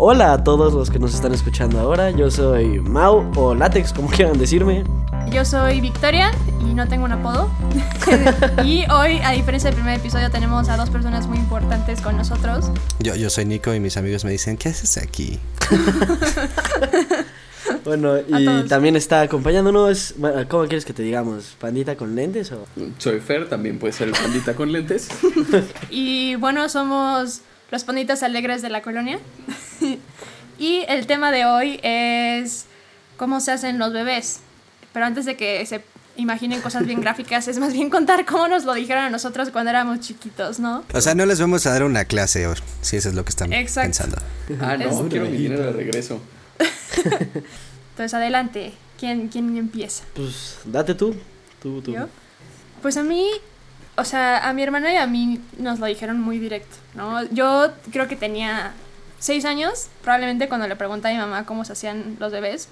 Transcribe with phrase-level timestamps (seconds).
[0.00, 4.08] Hola a todos los que nos están escuchando ahora, yo soy Mau o Látex, como
[4.16, 4.84] quieran decirme.
[5.32, 6.30] Yo soy Victoria
[6.60, 7.50] y no tengo un apodo.
[8.64, 12.70] y hoy, a diferencia del primer episodio, tenemos a dos personas muy importantes con nosotros.
[13.00, 15.40] Yo, yo soy Nico y mis amigos me dicen, ¿qué haces aquí?
[17.84, 21.54] Bueno, y también está acompañándonos, bueno, ¿cómo quieres que te digamos?
[21.58, 22.66] ¿Pandita con lentes o...?
[22.98, 25.08] Soy Fer, también puede ser el pandita con lentes.
[25.90, 29.20] y bueno, somos los panditas alegres de la colonia.
[30.58, 32.66] y el tema de hoy es
[33.16, 34.40] cómo se hacen los bebés.
[34.92, 35.82] Pero antes de que se
[36.16, 39.70] imaginen cosas bien gráficas, es más bien contar cómo nos lo dijeron a nosotros cuando
[39.70, 40.84] éramos chiquitos, ¿no?
[40.92, 42.46] O sea, no les vamos a dar una clase,
[42.80, 44.16] si eso es lo que están pensando.
[44.60, 46.20] Ah, no, quiero mi dinero de regreso.
[47.90, 48.72] Entonces, adelante.
[48.98, 50.02] ¿Quién, ¿Quién empieza?
[50.14, 51.14] Pues, date tú.
[51.62, 51.92] Tú, tú.
[51.92, 52.08] ¿Yo?
[52.82, 53.28] Pues a mí,
[53.96, 57.22] o sea, a mi hermana y a mí nos lo dijeron muy directo, ¿no?
[57.30, 58.72] Yo creo que tenía
[59.18, 62.68] seis años, probablemente cuando le pregunté a mi mamá cómo se hacían los bebés.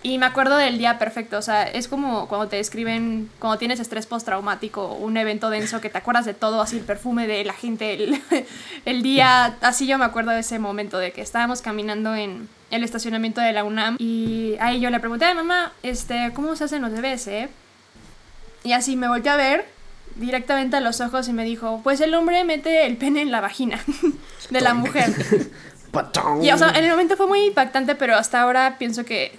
[0.00, 3.80] Y me acuerdo del día perfecto, o sea, es como cuando te describen, cuando tienes
[3.80, 7.52] estrés postraumático, un evento denso que te acuerdas de todo, así el perfume de la
[7.52, 8.22] gente, el,
[8.84, 12.84] el día, así yo me acuerdo de ese momento, de que estábamos caminando en el
[12.84, 16.64] estacionamiento de la UNAM y ahí yo le pregunté a mi mamá, este, ¿cómo se
[16.64, 17.48] hacen los bebés, eh?
[18.62, 19.66] Y así me volteé a ver
[20.14, 23.40] directamente a los ojos y me dijo, pues el hombre mete el pene en la
[23.40, 23.80] vagina
[24.50, 25.12] de la mujer.
[26.42, 29.38] y o sea, en el momento fue muy impactante, pero hasta ahora pienso que,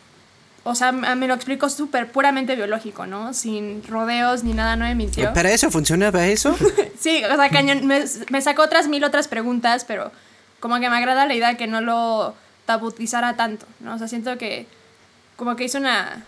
[0.64, 3.34] o sea, me lo explicó súper puramente biológico, ¿no?
[3.34, 5.34] Sin rodeos ni nada, no me mintió.
[5.34, 6.56] ¿Para eso funcionaba eso?
[7.00, 10.12] sí, o sea, cañón, me, me sacó otras mil otras preguntas, pero
[10.60, 13.96] como que me agrada la idea que no lo tabutizara tanto, ¿no?
[13.96, 14.68] O sea, siento que
[15.36, 16.24] como que hizo una...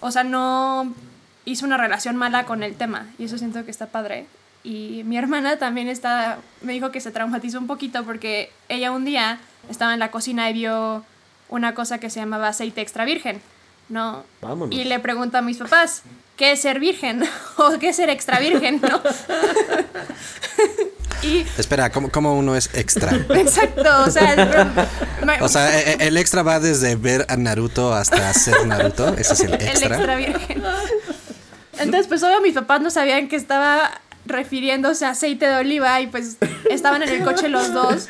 [0.00, 0.92] O sea, no
[1.44, 4.26] hizo una relación mala con el tema y eso siento que está padre.
[4.64, 9.04] Y mi hermana también está, me dijo que se traumatizó un poquito porque ella un
[9.04, 9.38] día
[9.70, 11.04] estaba en la cocina y vio
[11.48, 13.40] una cosa que se llamaba aceite extra virgen,
[13.88, 14.24] ¿no?
[14.70, 16.02] Y le pregunta a mis papás,
[16.36, 17.22] ¿qué es ser virgen?
[17.56, 18.80] ¿O qué es ser extra virgen?
[18.82, 19.00] ¿no?
[21.22, 21.46] y...
[21.56, 23.12] Espera, ¿cómo, ¿cómo, uno es extra?
[23.30, 24.90] Exacto, o sea...
[25.40, 29.34] o sea, e, e, el extra va desde ver a Naruto hasta ser Naruto, ese
[29.34, 29.86] es el extra.
[29.86, 30.62] El extra virgen.
[31.78, 36.06] Entonces, pues obvio mis papás no sabían que estaba refiriéndose a aceite de oliva y
[36.06, 36.36] pues
[36.70, 38.08] estaban en el coche los dos.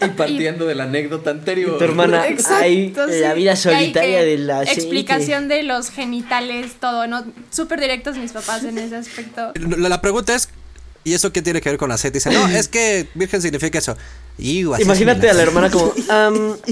[0.00, 1.78] Y partiendo de la anécdota anterior.
[1.78, 7.24] tu hermana, Exacto, la vida solitaria de la Explicación de los genitales, todo, ¿no?
[7.50, 9.52] Súper directos mis papás en ese aspecto.
[9.54, 10.48] La, pregunta es,
[11.02, 12.18] ¿y eso qué tiene que ver con aceite?
[12.18, 13.96] Dice, no, es que virgen significa eso.
[14.38, 15.92] Imagínate a la hermana como,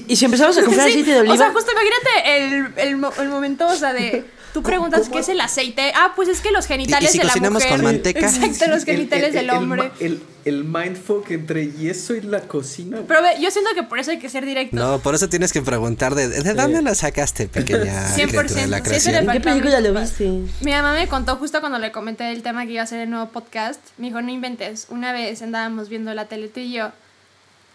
[0.08, 1.34] ¿y si empezamos a comprar aceite de oliva?
[1.34, 5.28] O sea, justo imagínate el, el, el momento, o sea, de Tú preguntas qué es
[5.30, 5.92] el aceite.
[5.94, 7.70] Ah, pues es que los genitales de la mujer.
[7.70, 8.20] con manteca.
[8.20, 9.90] Exacto, los genitales del hombre.
[9.98, 12.98] El, el, mindfuck entre yeso y la cocina.
[13.08, 14.76] Pero yo siento que por eso hay que ser directo.
[14.76, 18.48] No, por eso tienes que preguntar de, ¿de dónde lo sacaste, pequeña 100%.
[18.48, 19.26] De la creación?
[19.28, 20.28] ¿Qué película lo viste?
[20.60, 23.08] Mi mamá me contó justo cuando le comenté el tema que iba a hacer el
[23.08, 23.80] nuevo podcast.
[23.96, 24.86] Me dijo, no inventes.
[24.90, 26.92] Una vez andábamos viendo la tele tú y yo.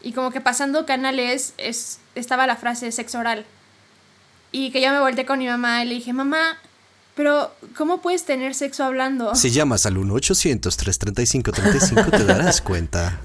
[0.04, 3.46] Y como que pasando canales es, estaba la frase sexo oral.
[4.52, 6.58] Y que yo me volteé con mi mamá y le dije, mamá,
[7.18, 9.34] pero, ¿cómo puedes tener sexo hablando?
[9.34, 13.20] Si llamas al 1-800-335-35 te darás cuenta.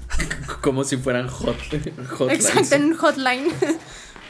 [0.61, 1.55] Como si fueran hot,
[2.17, 2.47] hotlines.
[2.47, 3.49] Exacto, en un hotline.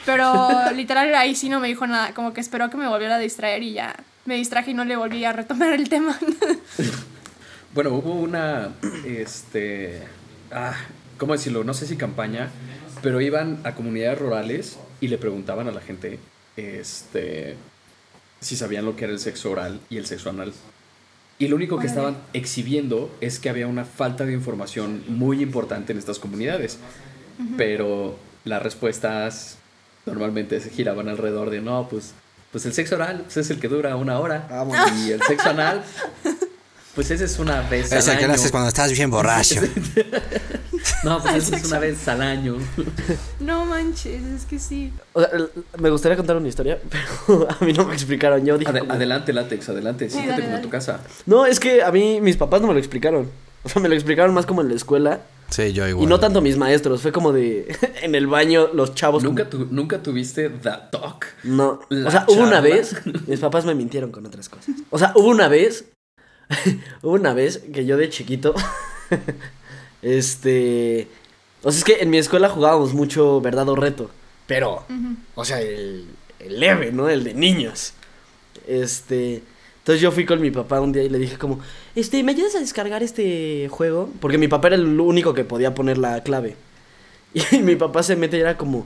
[0.06, 3.19] Pero literal ahí sí no me dijo nada, como que esperó que me volviera a
[3.19, 6.19] distraer y ya me distraje y no le volví a retomar el tema.
[7.73, 8.73] bueno, hubo una,
[9.06, 10.03] este,
[10.52, 10.75] ah,
[11.18, 11.63] ¿cómo decirlo?
[11.63, 12.50] No sé si campaña,
[13.02, 16.19] pero iban a comunidades rurales y le preguntaban a la gente,
[16.57, 17.56] este,
[18.44, 20.54] si sabían lo que era el sexo oral y el sexo anal.
[21.40, 25.92] Y lo único que estaban exhibiendo es que había una falta de información muy importante
[25.92, 26.78] en estas comunidades.
[27.58, 29.58] Pero las respuestas
[30.06, 32.14] normalmente se giraban alrededor de, no, pues,
[32.52, 34.48] pues el sexo oral pues, es el que dura una hora.
[35.03, 35.84] Y el sexo anal
[36.96, 39.62] pues esa es una vez al Esa que lo haces cuando estás bien borracho.
[41.04, 42.58] no, pues esa es una vez al año.
[43.40, 44.94] No manches, es que sí.
[45.14, 45.30] O sea,
[45.80, 46.80] me gustaría contar una historia,
[47.28, 48.46] pero a mí no me explicaron.
[48.46, 50.09] Yo dije Adelante, látex, adelante.
[50.09, 51.02] Siéntate como en tu casa.
[51.26, 53.30] No, es que a mí mis papás no me lo explicaron.
[53.64, 55.22] O sea, me lo explicaron más como en la escuela.
[55.50, 56.06] Sí, yo igual.
[56.06, 59.24] Y no tanto mis maestros, fue como de en el baño los chavos.
[59.24, 61.26] ¿Nunca, ¿nunca tuviste that talk?
[61.44, 61.79] No.
[61.90, 62.96] o sea, hubo una vez,
[63.28, 64.76] mis papás me mintieron con otras cosas.
[64.90, 65.86] O sea, hubo una vez
[67.02, 68.53] Hubo una vez que yo de chiquito,
[70.03, 71.08] este,
[71.64, 74.11] o sea, es que en mi escuela jugábamos mucho verdad o reto,
[74.46, 74.84] pero,
[75.35, 76.08] o sea, el,
[76.40, 77.09] el, leve, ¿no?
[77.09, 77.94] El de niños.
[78.67, 79.41] Este,
[79.79, 81.59] entonces yo fui con mi papá un día y le dije como,
[81.96, 84.09] este, ¿me ayudas a descargar este juego?
[84.20, 86.55] Porque mi papá era el único que podía poner la clave.
[87.52, 88.85] Y mi papá se mete y era como,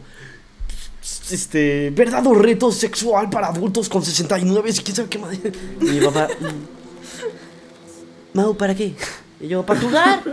[1.32, 5.38] este, verdadero reto sexual para adultos con 69 y quién sabe qué más.
[5.82, 6.28] Y mi papá,
[8.34, 8.94] Mau, ¿para qué?
[9.40, 10.24] Y yo, para jugar.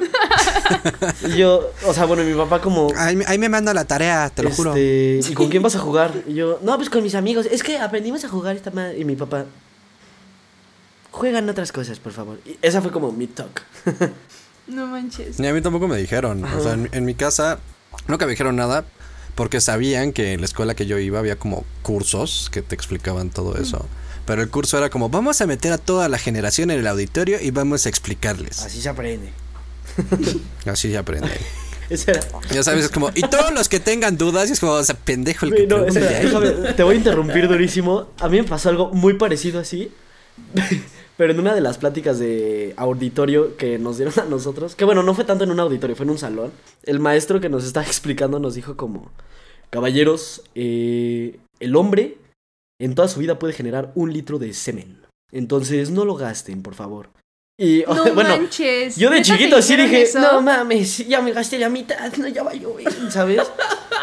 [1.29, 2.89] y yo, o sea, bueno, mi papá como...
[2.97, 4.75] Ahí, me- ahí me manda la tarea, te lo juro.
[4.75, 6.13] este, ¿Y con quién vas a jugar?
[6.27, 7.47] Y yo, no, pues con mis amigos.
[7.47, 8.99] Es que aprendimos a jugar esta madre.
[8.99, 9.45] Y mi papá,
[11.11, 12.39] juegan otras cosas, por favor.
[12.47, 13.63] Y esa fue como mi talk.
[14.67, 15.39] No manches.
[15.39, 16.43] Ni a mí tampoco me dijeron.
[16.43, 17.59] O sea, en, en mi casa
[18.09, 18.87] nunca me dijeron nada
[19.35, 23.29] porque sabían que en la escuela que yo iba había como cursos que te explicaban
[23.29, 23.85] todo eso.
[24.27, 27.39] Pero el curso era como, vamos a meter a toda la generación en el auditorio
[27.41, 28.61] y vamos a explicarles.
[28.61, 29.31] Así se aprende.
[30.67, 31.31] Así se aprende.
[32.51, 35.45] Ya sabes, es como, y todos los que tengan dudas, es como, o sea, pendejo
[35.45, 38.09] el que no, déjame, te voy a interrumpir durísimo.
[38.21, 39.93] A mí me pasó algo muy parecido así.
[41.17, 45.03] Pero en una de las pláticas de auditorio que nos dieron a nosotros, que bueno,
[45.05, 47.87] no fue tanto en un auditorio, fue en un salón, el maestro que nos estaba
[47.87, 49.13] explicando nos dijo como,
[49.71, 52.17] caballeros, eh, el hombre
[52.85, 55.01] en toda su vida puede generar un litro de semen.
[55.33, 57.11] Entonces no lo gasten, por favor.
[57.59, 58.97] Y No bueno, manches.
[58.97, 60.19] yo de ¿Neta te chiquito sí dije, eso?
[60.21, 63.41] no mames, ya me gasté la mitad, no, ya va a llover, ¿sabes?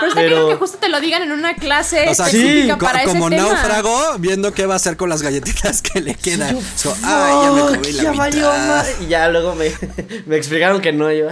[0.01, 2.78] Pero está pero- claro que justo te lo digan en una clase O sea, específica
[2.78, 3.50] para como ese tema.
[3.50, 6.57] náufrago, viendo qué va a hacer con las galletitas que le quedan.
[6.75, 8.68] Sí, yo, ay, ya me "Fuck, comí la ya valió mitad".
[8.68, 8.95] madre".
[9.01, 9.72] Y ya luego me,
[10.25, 11.12] me explicaron que no.
[11.12, 11.28] Yo,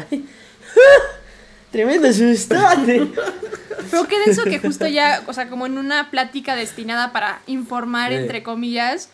[1.71, 3.07] tremendo sustote.
[3.91, 8.11] Pero qué denso que justo ya, o sea, como en una plática destinada para informar,
[8.11, 8.17] Sí.
[8.17, 9.09] entre comillas,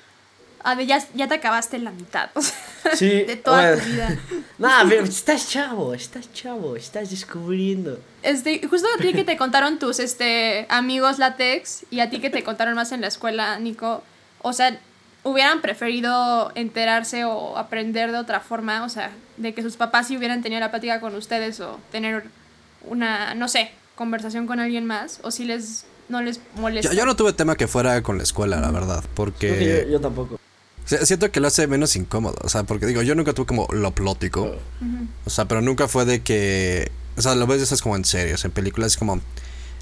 [0.64, 2.56] ah, de ya, ya te acabaste la mitad, o sea,
[2.96, 3.84] Sí, de toda bueno.
[3.84, 4.18] tu vida.
[4.58, 8.00] Nah, pero estás chavo, estás chavo, estás descubriendo.
[8.24, 12.30] Este, justo a ti que te contaron tus este, amigos látex y a ti que
[12.30, 14.02] te contaron más en la escuela, Nico,
[14.42, 14.78] o sea,
[15.24, 20.18] hubieran preferido enterarse o aprender de otra forma, o sea, de que sus papás sí
[20.18, 22.26] hubieran tenido la plática con ustedes o tener
[22.88, 26.92] una, no sé, conversación con alguien más, o si les, no les molesta.
[26.92, 30.02] Yo, yo no tuve tema que fuera con la escuela, la verdad, porque yo, yo
[30.02, 30.40] tampoco.
[30.86, 33.68] si- siento que lo hace menos incómodo, o sea, porque digo, yo nunca tuve como
[33.72, 34.56] lo plótico,
[35.26, 38.06] o sea, pero nunca fue de que, o sea, lo ves eso es como en
[38.06, 39.22] serio, o sea, en películas es como,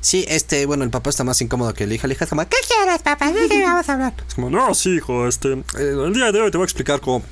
[0.02, 2.48] sí, este, bueno, el papá está más incómodo que el hijo, el hijo es como,
[2.48, 3.32] ¿qué quieres, papá?
[3.32, 4.14] ¿De qué vamos a hablar?
[4.28, 7.02] Es como, no, sí, hijo, este, eh, el día de hoy te voy a explicar
[7.02, 7.24] cómo,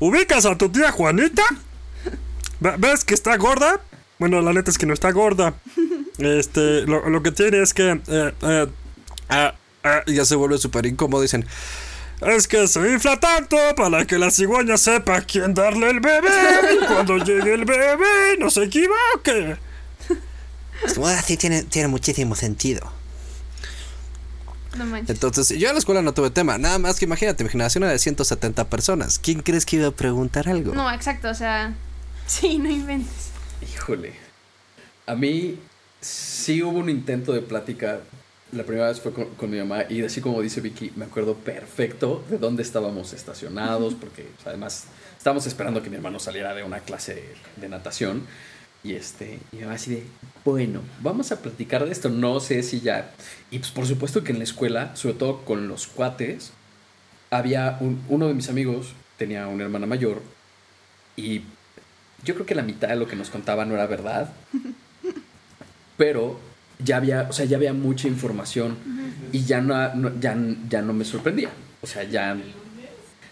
[0.00, 1.42] ¿ubicas a tu tía Juanita?
[2.60, 3.80] Ve- ¿Ves que está gorda?
[4.18, 5.54] Bueno, la neta es que no está gorda.
[6.16, 7.90] Este, lo, lo que tiene es que.
[7.90, 8.66] eh, eh,
[9.30, 11.22] ah, ah, ya se vuelve súper incómodo.
[11.22, 11.44] Dicen.
[12.20, 16.30] Es que se infla tanto para que la cigüeña sepa a quién darle el bebé.
[16.80, 19.56] Y cuando llegue el bebé, no se equivoque.
[20.84, 22.90] Es como, así tiene, tiene muchísimo sentido.
[24.76, 25.10] No manches.
[25.10, 26.58] Entonces, yo en la escuela no tuve tema.
[26.58, 29.18] Nada más que imagínate, mi generación era de 170 personas.
[29.18, 30.74] ¿Quién crees que iba a preguntar algo?
[30.74, 31.74] No, exacto, o sea,
[32.26, 33.33] sí, no inventes.
[33.62, 34.12] Híjole.
[35.06, 35.58] A mí
[36.00, 38.00] sí hubo un intento de plática.
[38.52, 41.34] La primera vez fue con, con mi mamá y así como dice Vicky, me acuerdo
[41.34, 44.84] perfecto de dónde estábamos estacionados porque o sea, además
[45.18, 48.22] estábamos esperando que mi hermano saliera de una clase de, de natación
[48.84, 50.04] y este y mi mamá así de,
[50.44, 53.10] bueno, vamos a platicar de esto, no sé si ya
[53.50, 56.52] y pues por supuesto que en la escuela, sobre todo con los cuates,
[57.30, 60.22] había un- uno de mis amigos tenía una hermana mayor
[61.16, 61.42] y
[62.24, 64.32] yo creo que la mitad de lo que nos contaba no era verdad.
[65.96, 66.38] Pero
[66.84, 68.76] ya había, o sea, ya había mucha información
[69.32, 70.36] y ya no, no- ya,
[70.68, 71.50] ya no me sorprendía.
[71.82, 72.36] O sea, ya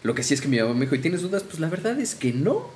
[0.02, 1.42] lo que sí es que mi mamá me dijo, ¿y tienes dudas?
[1.42, 2.70] Pues la verdad es que no.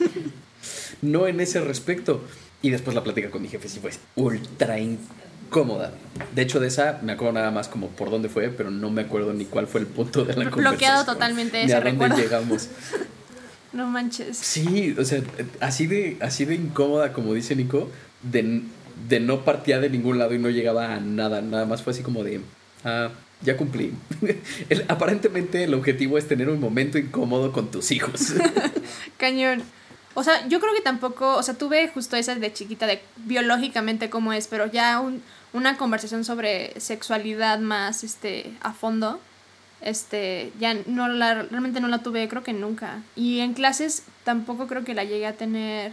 [1.02, 2.22] no en ese respecto.
[2.60, 5.92] Y después la plática con mi jefe sí fue ultra incómoda.
[6.34, 9.02] De hecho, de esa me acuerdo nada más como por dónde fue, pero no me
[9.02, 11.06] acuerdo ni cuál fue el punto de la Bloqueado conversación.
[11.06, 12.16] totalmente ni ese a dónde recuerdo.
[12.18, 12.68] llegamos.
[13.72, 14.36] No manches.
[14.36, 15.22] Sí, o sea,
[15.60, 17.90] así de, así de incómoda, como dice Nico,
[18.22, 18.62] de,
[19.08, 21.40] de no partía de ningún lado y no llegaba a nada.
[21.42, 22.40] Nada más fue así como de,
[22.84, 23.08] ah,
[23.40, 23.92] ya cumplí.
[24.68, 28.34] El- aparentemente el objetivo es tener un momento incómodo con tus hijos.
[29.16, 29.62] Cañón.
[30.14, 34.10] O sea, yo creo que tampoco, o sea, tuve justo esa de chiquita de biológicamente
[34.10, 35.22] cómo es, pero ya un-
[35.54, 39.20] una conversación sobre sexualidad más este a fondo,
[39.82, 43.02] este, ya no la realmente no la tuve, creo que nunca.
[43.16, 45.92] Y en clases tampoco creo que la llegué a tener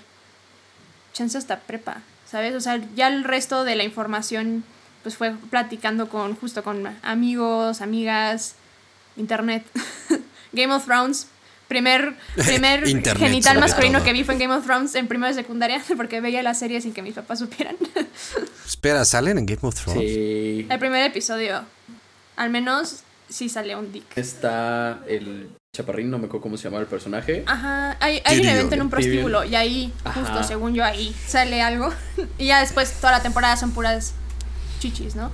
[1.14, 2.56] chance hasta prepa, ¿sabes?
[2.56, 4.64] O sea, ya el resto de la información
[5.04, 8.56] pues fue platicando con justo con amigos, amigas,
[9.18, 9.66] internet.
[10.52, 11.28] Game of Thrones,
[11.68, 14.06] primer primer Internet, genital masculino todo.
[14.06, 16.82] que vi fue en Game of Thrones en primera y secundaria porque veía la serie
[16.82, 17.76] sin que mis papás supieran.
[18.66, 20.02] Espera, ¿salen en Game of Thrones?
[20.02, 20.68] Sí.
[20.70, 21.64] el primer episodio,
[22.36, 24.06] al menos sí sale un dick.
[24.16, 27.44] Está el chaparrín, no me acuerdo cómo se llama el personaje.
[27.46, 30.20] Ajá, hay, hay un evento en un prostíbulo y ahí, Ajá.
[30.22, 31.94] justo según yo, ahí sale algo.
[32.38, 34.14] Y ya después toda la temporada son puras
[34.80, 35.32] chichis, ¿no?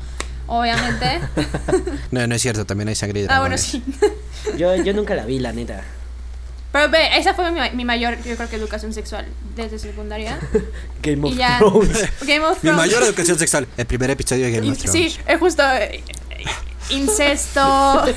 [0.47, 1.21] Obviamente.
[2.11, 3.83] No, no es cierto, también hay sangre y ah, bueno, sí.
[4.57, 5.83] Yo, yo nunca la vi, la neta.
[6.71, 9.25] Pero ve, esa fue mi, mi mayor, yo creo que educación sexual
[9.55, 10.37] desde secundaria.
[11.01, 11.57] Game of ya.
[11.57, 12.09] Thrones.
[12.25, 12.77] Game of Mi Thrones.
[12.77, 14.91] mayor educación sexual, el primer episodio de Game of Thrones.
[15.13, 15.63] Sí, es justo.
[16.89, 18.05] Incesto.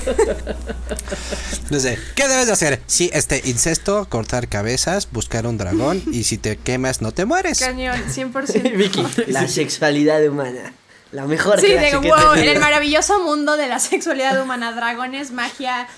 [1.71, 2.81] No sé, ¿qué debes de hacer?
[2.87, 7.59] Sí, este, incesto, cortar cabezas, buscar un dragón y si te quemas no te mueres.
[7.61, 8.73] Cañón, 100%.
[8.77, 10.73] Vicky, la sexualidad humana.
[11.13, 15.89] La mejor Sí, de wow, en el maravilloso mundo de la sexualidad humana, dragones, magia,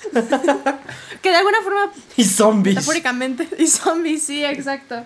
[1.22, 2.76] que de alguna forma, Y zombies.
[2.76, 5.02] metafóricamente, y zombies, sí, exacto.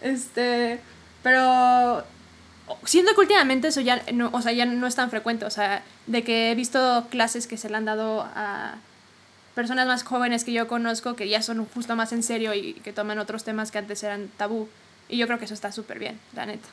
[0.00, 0.78] Este,
[1.24, 2.04] pero
[2.84, 5.82] siento que últimamente eso ya no, o sea, ya no es tan frecuente, o sea,
[6.06, 8.76] de que he visto clases que se le han dado a
[9.54, 12.92] personas más jóvenes que yo conozco que ya son justo más en serio y que
[12.92, 14.68] toman otros temas que antes eran tabú.
[15.08, 16.68] Y yo creo que eso está súper bien, la neta.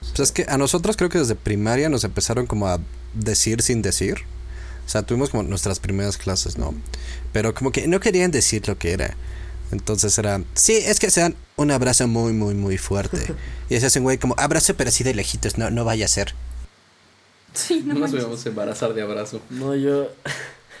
[0.00, 2.78] Pues es que a nosotros creo que desde primaria nos empezaron como a
[3.14, 4.18] decir sin decir.
[4.86, 6.74] O sea, tuvimos como nuestras primeras clases, ¿no?
[7.32, 9.14] Pero como que no querían decir lo que era.
[9.70, 13.18] Entonces era, sí, es que se dan un abrazo muy, muy, muy fuerte.
[13.70, 16.34] Y se hacen, güey, como abrazo, pero así de lejitos, no, no vaya a ser.
[17.52, 19.42] Sí, no No nos vamos a embarazar de abrazo.
[19.50, 20.08] No, yo.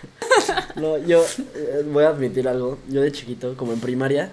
[0.76, 1.22] no, yo
[1.54, 2.78] eh, voy a admitir algo.
[2.88, 4.32] Yo de chiquito, como en primaria.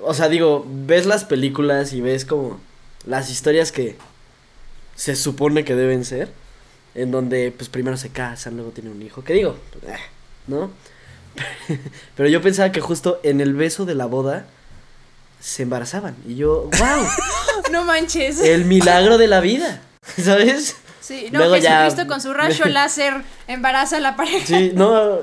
[0.00, 2.58] O sea, digo, ves las películas y ves como
[3.04, 3.96] las historias que
[4.96, 6.32] se supone que deben ser.
[6.94, 9.22] En donde, pues primero se casan, luego tienen un hijo.
[9.22, 9.56] ¿Qué digo?
[9.72, 10.00] Pues, eh,
[10.46, 10.70] ¿No?
[12.16, 14.46] Pero yo pensaba que justo en el beso de la boda
[15.40, 16.16] se embarazaban.
[16.26, 17.06] Y yo, ¡wow!
[17.72, 18.40] No manches.
[18.40, 19.80] El milagro de la vida.
[20.02, 20.76] ¿Sabes?
[21.00, 24.46] Sí, no, Luego ya- Jesucristo con su rayo láser embaraza a la pareja.
[24.46, 25.18] Sí, no.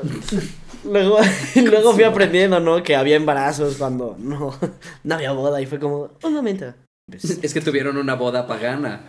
[0.86, 1.20] Luego,
[1.56, 2.84] luego fui aprendiendo, ¿no?
[2.84, 4.58] Que había embarazos cuando no,
[5.04, 6.74] no había boda y fue como, un momento.
[7.12, 9.02] Es que tuvieron una boda pagana.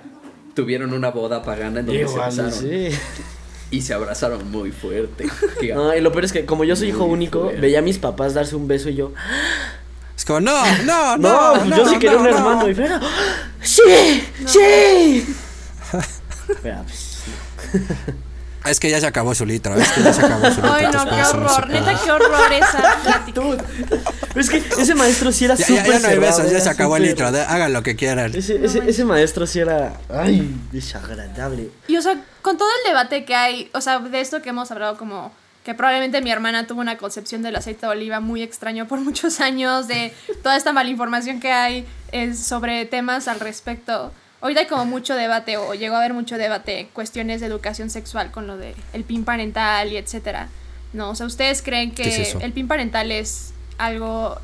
[0.54, 2.52] Tuvieron una boda pagana en donde se Igual, besaron.
[2.52, 2.88] sí.
[3.70, 5.26] Y se abrazaron muy fuerte.
[5.74, 7.60] No, y lo peor es que como yo soy hijo único, fuerte.
[7.60, 9.12] veía a mis papás darse un beso y yo,
[10.16, 11.76] Es como, no, no, no, no.
[11.76, 12.36] yo sí quería no, un no".
[12.36, 12.68] hermano.
[12.70, 13.00] Y fue, "Ah,
[13.62, 14.24] ¡sí!
[14.46, 15.36] ¡sí!
[16.62, 17.18] Pero, pues,
[18.66, 20.74] Es que ya se acabó su litro, es que ya se acabó su litro.
[20.74, 21.68] Ay, no, qué horror.
[21.68, 22.96] Neta, qué horror esa
[23.34, 26.68] pero es que ese maestro sí era súper ya, ya no hay besos, ya se
[26.68, 28.34] acabó el litro, de- hagan lo que quieran.
[28.34, 31.70] Ese, ese, ese maestro sí era, ay, desagradable.
[31.86, 34.70] Y o sea, con todo el debate que hay, o sea, de esto que hemos
[34.70, 35.32] hablado como
[35.64, 39.40] que probablemente mi hermana tuvo una concepción del aceite de oliva muy extraño por muchos
[39.40, 40.12] años, de
[40.42, 44.12] toda esta malinformación que hay es sobre temas al respecto.
[44.40, 48.30] Ahorita hay como mucho debate, o llegó a haber mucho debate, cuestiones de educación sexual
[48.30, 50.48] con lo de el PIN parental y etcétera.
[50.92, 54.40] No, o sea, ¿ustedes creen que el PIN parental es algo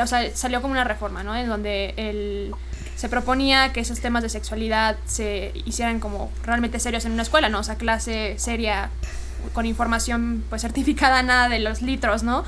[0.00, 1.36] o sea, salió como una reforma, ¿no?
[1.36, 2.54] En donde el,
[2.96, 7.48] se proponía que esos temas de sexualidad se hicieran como realmente serios en una escuela,
[7.48, 7.60] ¿no?
[7.60, 8.90] O sea, clase seria,
[9.52, 12.44] con información pues certificada, nada de los litros, ¿no?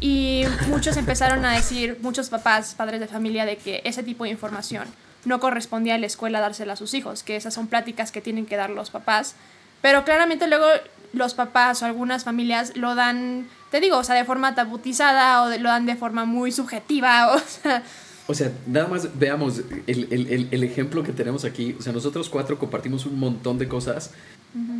[0.00, 4.30] Y muchos empezaron a decir, muchos papás, padres de familia, de que ese tipo de
[4.30, 4.84] información
[5.24, 8.46] no correspondía a la escuela dársela a sus hijos, que esas son pláticas que tienen
[8.46, 9.34] que dar los papás.
[9.82, 10.66] Pero claramente luego
[11.12, 15.48] los papás o algunas familias lo dan, te digo, o sea, de forma tabutizada o
[15.48, 17.82] de- lo dan de forma muy subjetiva, o sea,
[18.26, 21.76] O sea, nada más veamos el, el- el- ejemplo que tenemos aquí.
[21.78, 24.12] O sea, nosotros cuatro compartimos un montón de cosas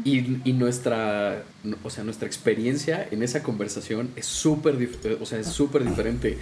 [0.05, 1.43] y, y nuestra,
[1.83, 4.77] o sea, nuestra experiencia en esa conversación es súper,
[5.21, 6.39] o sea, es súper diferente.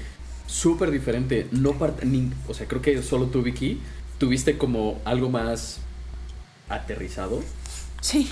[0.52, 1.48] Súper diferente.
[1.50, 3.80] No part- ni- o sea, creo que solo tú, Vicky,
[4.18, 5.78] tuviste como algo más
[6.68, 7.42] aterrizado.
[8.00, 8.28] sí.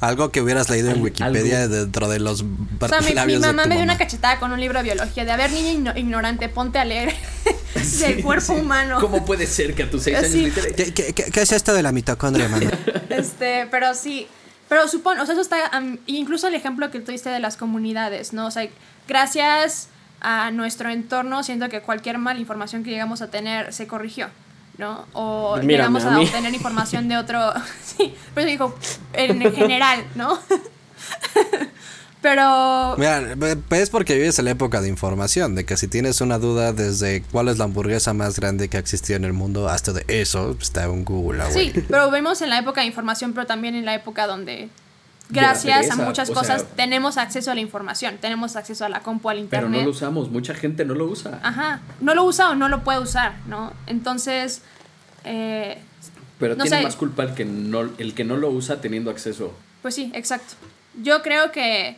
[0.00, 2.42] Algo que hubieras leído en Wikipedia dentro de los
[2.80, 3.98] O sea, mi, mi mamá me dio una mamá.
[3.98, 7.14] cachetada con un libro de biología de, a ver, niña igno- ignorante, ponte a leer
[7.74, 8.60] del Sí, cuerpo sí.
[8.60, 8.98] humano.
[9.00, 10.52] ¿Cómo puede ser que a tus seis años Sí.
[10.76, 12.70] ¿Qué, qué, qué- es esto de la mitocondria, mano?
[13.08, 14.26] Este, pero sí.
[14.68, 15.56] Pero supongo, o sea, eso está.
[16.06, 18.46] incluso el ejemplo que tú diste de las comunidades, ¿no?
[18.46, 18.68] O sea,
[19.08, 19.88] gracias
[20.28, 24.26] a nuestro entorno, siento que cualquier mala información que llegamos a tener se corrigió,
[24.76, 25.06] ¿no?
[25.12, 27.52] O Mírame llegamos a a, obtener información de otro.
[27.84, 28.76] sí, pero digo,
[29.12, 30.36] en general, ¿no?
[32.20, 32.96] pero.
[32.98, 33.36] Mira,
[33.70, 37.22] es porque vives en la época de información, de que si tienes una duda desde
[37.30, 40.56] cuál es la hamburguesa más grande que ha existido en el mundo hasta de eso,
[40.60, 41.44] está en Google.
[41.52, 44.70] Sí, pero vemos en la época de información, pero también en la época donde.
[45.28, 49.28] Gracias a muchas cosas sea- tenemos acceso a la información, tenemos acceso a la compu,
[49.30, 49.80] al Pero internet.
[49.80, 51.40] no lo usamos, mucha gente no lo usa.
[51.42, 53.72] Ajá, no lo usa o no lo puede usar, ¿no?
[53.86, 54.62] Entonces,
[55.24, 55.78] eh,
[56.38, 56.82] Pero No tiene sé.
[56.84, 59.52] más culpa el que no, el que no lo usa teniendo acceso.
[59.82, 60.54] pues sí, exacto.
[61.02, 61.96] yo creo que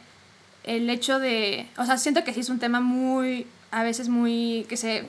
[0.64, 4.64] el hecho de, o sea, siento que sí es un tema muy, a veces muy,
[4.68, 5.04] que se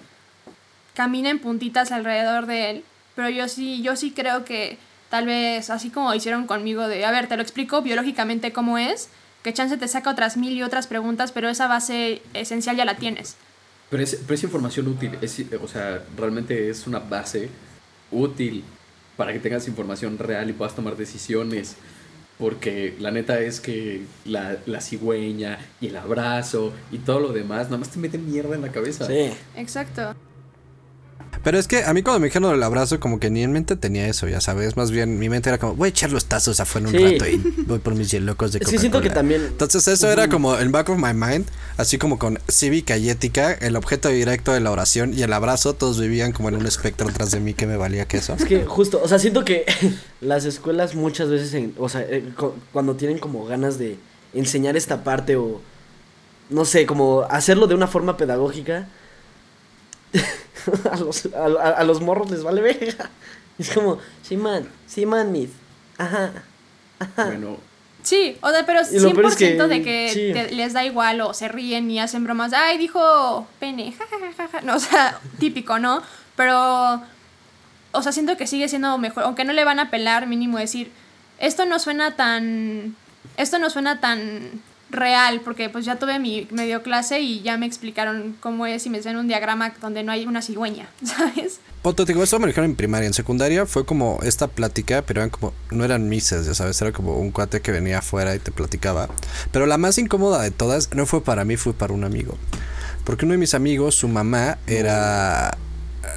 [0.94, 2.84] camina en puntitas alrededor de él,
[3.16, 4.78] pero yo sí, yo sí creo que
[5.10, 9.10] tal vez, así como hicieron conmigo de, a ver, te lo explico biológicamente cómo es,
[9.44, 12.98] que chance te saca otras mil y otras preguntas, pero esa base esencial ya la
[12.98, 13.36] tienes.
[13.89, 17.50] Pero es, pero es información útil, es, o sea, realmente es una base
[18.12, 18.63] útil
[19.18, 21.75] para que tengas información real y puedas tomar decisiones.
[22.38, 27.66] Porque la neta es que la, la cigüeña y el abrazo y todo lo demás,
[27.66, 29.06] nada más te meten mierda en la cabeza.
[29.08, 29.30] Sí.
[29.58, 30.16] Exacto.
[31.43, 33.75] Pero es que a mí cuando me dijeron el abrazo, como que ni en mente
[33.77, 34.75] tenía eso, ya sabes.
[34.75, 36.98] Más bien mi mente era como, voy a echar los tazos afuera un Sí.
[37.01, 38.71] rato y voy por mis locos de Coca-Cola.
[38.75, 39.45] que siento que también.
[39.45, 41.45] Entonces eso era como el back of my mind,
[41.77, 45.74] así como con cívica y ética, el objeto directo de la oración y el abrazo,
[45.75, 48.33] todos vivían como en un espectro atrás de mí que me valía queso.
[48.38, 49.63] Es que justo, o sea, siento que
[50.21, 53.98] las escuelas muchas veces, en- o sea, eh, cu- cuando tienen como ganas de
[54.33, 55.62] enseñar esta parte o,
[56.50, 58.89] no sé, como hacerlo de una forma pedagógica,
[60.92, 63.10] a, los, a, a- a los morros les vale verga.
[63.58, 65.50] Es como, sí, man, sí, man, miss.
[65.98, 66.32] Ajá.
[67.16, 67.58] Bueno,
[68.01, 70.32] Sí, o sea, pero Y lo 100% peor es que- de que sí.
[70.34, 72.54] te- les da igual o se ríen y hacen bromas.
[72.54, 74.62] Ay, dijo pene, ja, ja, ja, ja, ja".
[74.62, 76.01] No, o sea, típico, ¿no?
[76.38, 77.01] Pero,
[77.92, 80.92] o sea, siento que sigue siendo mejor, aunque no le van a pelar, mínimo decir,
[81.39, 82.96] esto no suena tan,
[83.36, 87.65] esto no suena tan real, porque pues ya tuve mi medio clase y ya me
[87.65, 91.60] explicaron cómo es y me hacen un diagrama donde no hay una cigüeña, ¿sabes?
[91.81, 95.03] Otro te digo, eso me lo dijeron en primaria, en secundaria fue como esta plática,
[95.03, 98.36] pero eran como, no eran mises, ya sabes, era como un cuate que venía afuera
[98.36, 99.10] y te platicaba.
[99.51, 102.38] Pero la más incómoda de todas no fue para mí, fue para un amigo.
[103.05, 105.58] Porque uno de mis amigos, su mamá era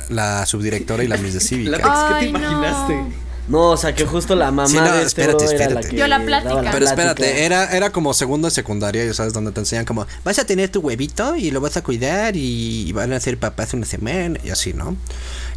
[0.08, 2.18] la subdirectora y la miss de cívica.
[2.18, 3.21] ¿qué te no.
[3.48, 5.88] No, o sea, que justo la mamá Sí, no, de este espérate, era la espérate.
[5.88, 6.70] que Dio la plática.
[6.72, 7.44] Pero espérate, plática.
[7.44, 10.70] era, era como segundo de secundaria, ya sabes, donde te enseñan como, vas a tener
[10.70, 14.38] tu huevito y lo vas a cuidar y, y van a hacer papás una semana
[14.44, 14.96] y así, ¿no?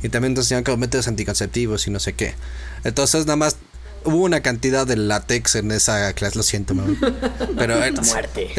[0.01, 2.33] Y también te enseñan como métodos anticonceptivos y no sé qué.
[2.83, 3.57] Entonces nada más
[4.05, 6.95] hubo una cantidad de látex en esa clase, lo siento, mamá.
[7.57, 8.53] Pero eh, Muerte.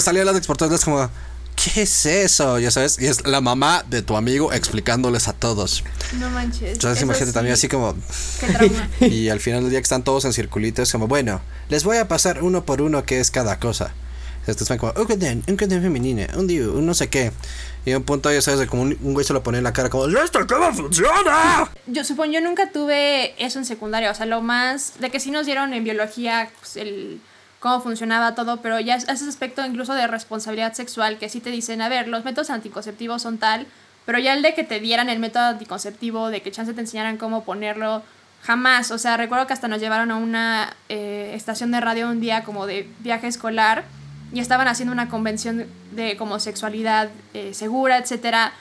[0.00, 1.10] salía látex por todos lados como,
[1.56, 2.58] ¿qué es eso?
[2.58, 5.84] Ya sabes, y es la mamá de tu amigo explicándoles a todos.
[6.18, 6.72] No manches.
[6.72, 7.94] Entonces imagínate sí, también así como...
[8.40, 8.88] Qué trauma.
[9.00, 12.08] Y al final del día que están todos en circulitos, como, bueno, les voy a
[12.08, 13.92] pasar uno por uno qué es cada cosa.
[14.46, 17.30] Estos van como, un condén, un condén femenina, un diu, un no sé qué.
[17.84, 19.72] Y a un punto, ya sabes, como un, un güey se lo pone en la
[19.72, 21.70] cara, como, ¡Esto cómo funciona!
[21.86, 25.30] Yo supongo, yo nunca tuve eso en secundaria, o sea, lo más, de que sí
[25.30, 27.20] nos dieron en biología pues, el
[27.62, 31.50] cómo funcionaba todo, pero ya es- ese aspecto incluso de responsabilidad sexual, que sí te
[31.50, 33.68] dicen, a ver, los métodos anticonceptivos son tal,
[34.04, 37.18] pero ya el de que te dieran el método anticonceptivo, de que chance te enseñaran
[37.18, 38.02] cómo ponerlo,
[38.42, 42.20] jamás, o sea, recuerdo que hasta nos llevaron a una eh, estación de radio un
[42.20, 43.84] día como de viaje escolar,
[44.34, 48.52] y estaban haciendo una convención de como sexualidad eh, segura, etcétera,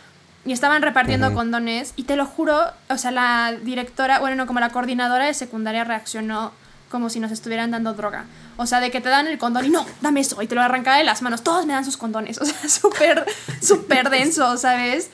[0.46, 4.60] y estaban repartiendo condones y te lo juro, o sea, la directora, bueno, no, como
[4.60, 6.52] la coordinadora de secundaria reaccionó
[6.91, 8.25] como si nos estuvieran dando droga.
[8.58, 10.62] O sea, de que te dan el condón y no, dame eso, y te lo
[10.62, 11.41] arrancaba de las manos.
[11.43, 12.38] Todos me dan sus condones.
[12.41, 13.25] O sea, súper,
[13.62, 15.10] súper denso, ¿sabes?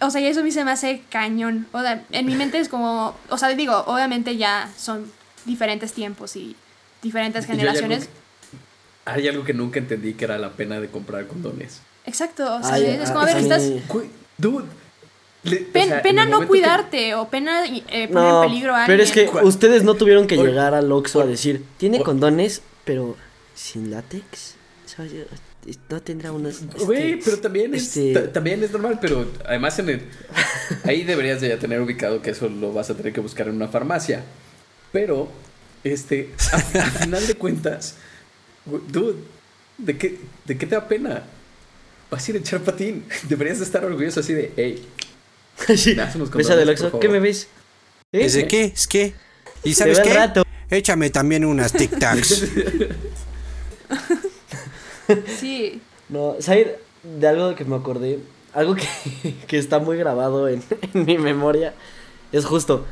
[0.00, 1.66] O sea, y eso a mí se me hace cañón.
[1.72, 5.10] O sea, en mi mente es como, o sea, digo, obviamente ya son
[5.46, 6.54] diferentes tiempos y
[7.02, 8.04] diferentes hay algo generaciones.
[8.06, 8.10] que-
[9.10, 11.80] Hay algo que nunca entendí que era la pena de comprar condones.
[12.04, 13.62] Exacto, o sea, Ay, es como, a ver, a mí- estás...
[14.38, 14.64] Dude.
[15.46, 18.50] Le- o pen- sea, en pena no que- cuidarte o pena eh, poner No, en
[18.50, 18.86] peligro a alguien.
[18.98, 19.44] pero es que ¿Cuál?
[19.44, 23.16] ustedes no tuvieron que llegar al Oxxo a decir, tiene condones, pero
[23.54, 24.54] sin látex.
[25.90, 26.60] No tendrá unos...
[26.84, 30.02] Güey, este, pero también es, este- ta- también es normal, pero además en el,
[30.84, 33.56] ahí deberías de ya tener ubicado que eso lo vas a tener que buscar en
[33.56, 34.22] una farmacia.
[34.92, 35.28] Pero,
[35.82, 37.96] este, al final de cuentas,
[38.64, 39.16] güey, dude,
[39.76, 41.24] ¿de qué, ¿de qué te da pena?
[42.12, 43.04] Vas a ir a echar patín.
[43.28, 44.86] Deberías de estar orgulloso así de, hey,
[45.76, 47.00] Sí, Me hacen unos Besa condones, del Oxxo.
[47.00, 47.48] ¿qué me ves?
[48.12, 48.24] ¿Eh?
[48.24, 48.64] Dice, ¿qué?
[48.64, 49.14] ¿Es qué?
[49.64, 50.12] ¿Y sabes qué?
[50.12, 50.42] rato.
[50.70, 52.48] Échame también unas tic-tacs.
[55.38, 56.68] Sí, No, ¿sabes?
[57.04, 58.18] De algo que me acordé,
[58.52, 58.86] algo que,
[59.46, 60.62] que está muy grabado en,
[60.94, 61.74] en mi memoria,
[62.32, 62.84] es justo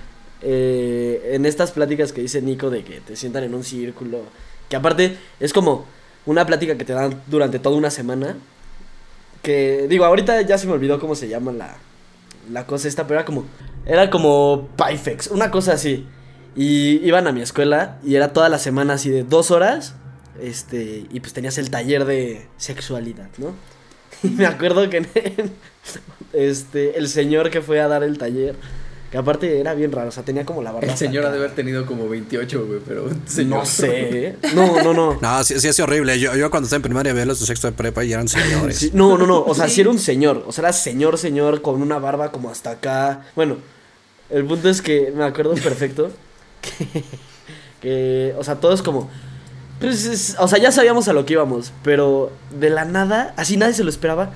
[0.42, 4.20] eh, en estas pláticas que dice Nico de que te sientan en un círculo,
[4.68, 5.86] que aparte es como
[6.26, 8.36] una plática que te dan durante toda una semana,
[9.42, 11.76] que digo, ahorita ya se me olvidó cómo se llama la,
[12.50, 13.44] la cosa esta, pero era como,
[13.86, 16.06] era como Pyfex, una cosa así.
[16.56, 19.94] Y iban a mi escuela y era toda la semana así de dos horas.
[20.40, 23.52] Este, y pues tenías el taller de sexualidad, ¿no?
[24.22, 25.08] Y me acuerdo que en-
[26.32, 28.56] este, el señor que fue a dar el taller,
[29.14, 30.88] Que aparte era bien raro, o sea, tenía como la barba.
[30.90, 33.08] El señor hasta ha de haber tenido como 28, güey, pero...
[33.26, 33.60] señor.
[33.60, 34.34] No sé.
[34.56, 35.18] No, no, no.
[35.22, 36.18] No, sí, sí es horrible.
[36.18, 38.76] Yo, yo cuando estaba en primaria veía los de sexto de prepa y eran señores.
[38.76, 39.44] Sí, no, no, no.
[39.44, 40.42] O sea, sí era un señor.
[40.48, 43.24] O sea, era señor, señor, con una barba como hasta acá.
[43.36, 43.58] Bueno,
[44.30, 46.10] el punto es que me acuerdo perfecto
[46.60, 47.04] que,
[47.80, 49.08] que o sea, todos como.
[49.78, 53.56] Pues, es- o sea, ya sabíamos a lo que íbamos, pero de la nada, así
[53.56, 54.32] nadie se lo esperaba.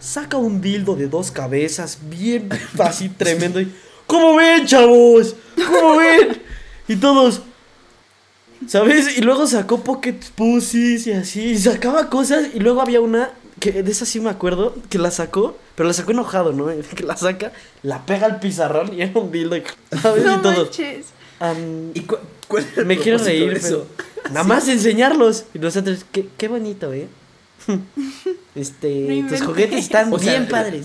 [0.00, 3.60] Saca un dildo de dos cabezas, bien así tremendo.
[3.60, 3.70] Y,
[4.12, 5.34] ¿Cómo ven, chavos?
[5.56, 6.42] ¿Cómo ven?
[6.86, 7.40] Y todos.
[8.68, 9.16] ¿Sabes?
[9.16, 11.40] Y luego sacó Pocket Pussies y así.
[11.52, 12.48] Y sacaba cosas.
[12.54, 13.30] Y luego había una.
[13.58, 14.74] Que de esa sí me acuerdo.
[14.90, 15.56] Que la sacó.
[15.76, 16.66] Pero la sacó enojado, ¿no?
[16.94, 17.52] Que la saca.
[17.82, 18.92] La pega al pizarrón.
[18.92, 19.56] Y era un dildo.
[20.02, 20.24] ¿Sabes?
[20.24, 20.58] No y todos.
[20.58, 21.06] manches.
[21.40, 23.86] "Am, ¿Y cu- cuál era el me quiero reír, de eso?
[23.96, 24.08] pero.
[24.34, 25.44] Nada más enseñarlos.
[25.54, 26.04] Y nosotros.
[26.12, 27.08] Qué, qué bonito, ¿eh?
[28.54, 29.24] Este.
[29.28, 30.84] tus juguetes están O sea, bien padres.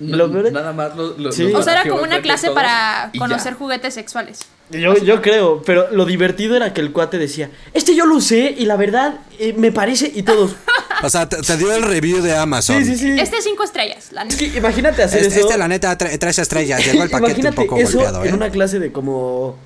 [0.00, 1.44] No, Lo peor es- Nada más lo, lo- Sí.
[1.44, 4.40] los O sea, era como una clase para conocer juguetes sexuales.
[4.70, 8.54] Yo, yo creo, pero lo divertido era que el cuate decía, este yo lo usé
[8.56, 10.56] y la verdad eh, me parece y todos.
[11.02, 12.82] O sea, te, te dio el review de Amazon.
[12.82, 13.20] Sí, sí, sí.
[13.20, 14.52] Este cinco estrellas, la Es neta.
[14.52, 15.48] que imagínate hacer Este, eso.
[15.48, 16.84] este, la neta, tre- tres estrellas.
[16.84, 18.28] Llegó el paquete un imagínate poco eso golpeado, ¿eh?
[18.28, 19.56] en una clase de como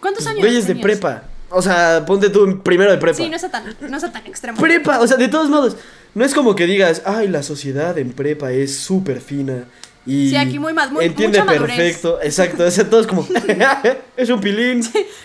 [0.00, 0.84] ¿Cuántos años güeyes de tenías?
[0.84, 1.22] prepa.
[1.50, 3.16] O sea, ponte tú en primero de prepa.
[3.16, 4.60] Sí, no está tan, no está tan extremo.
[4.60, 5.76] Prepa, o sea, de todos modos.
[6.14, 9.64] No es como que digas, ay, la sociedad en prepa es súper fina.
[10.06, 11.76] Y Sí, aquí muy ma- muy- entiende mucha madurez.
[11.76, 12.18] perfecto.
[12.22, 13.26] Exacto, o sea, todos como,
[14.16, 14.82] es un pilín.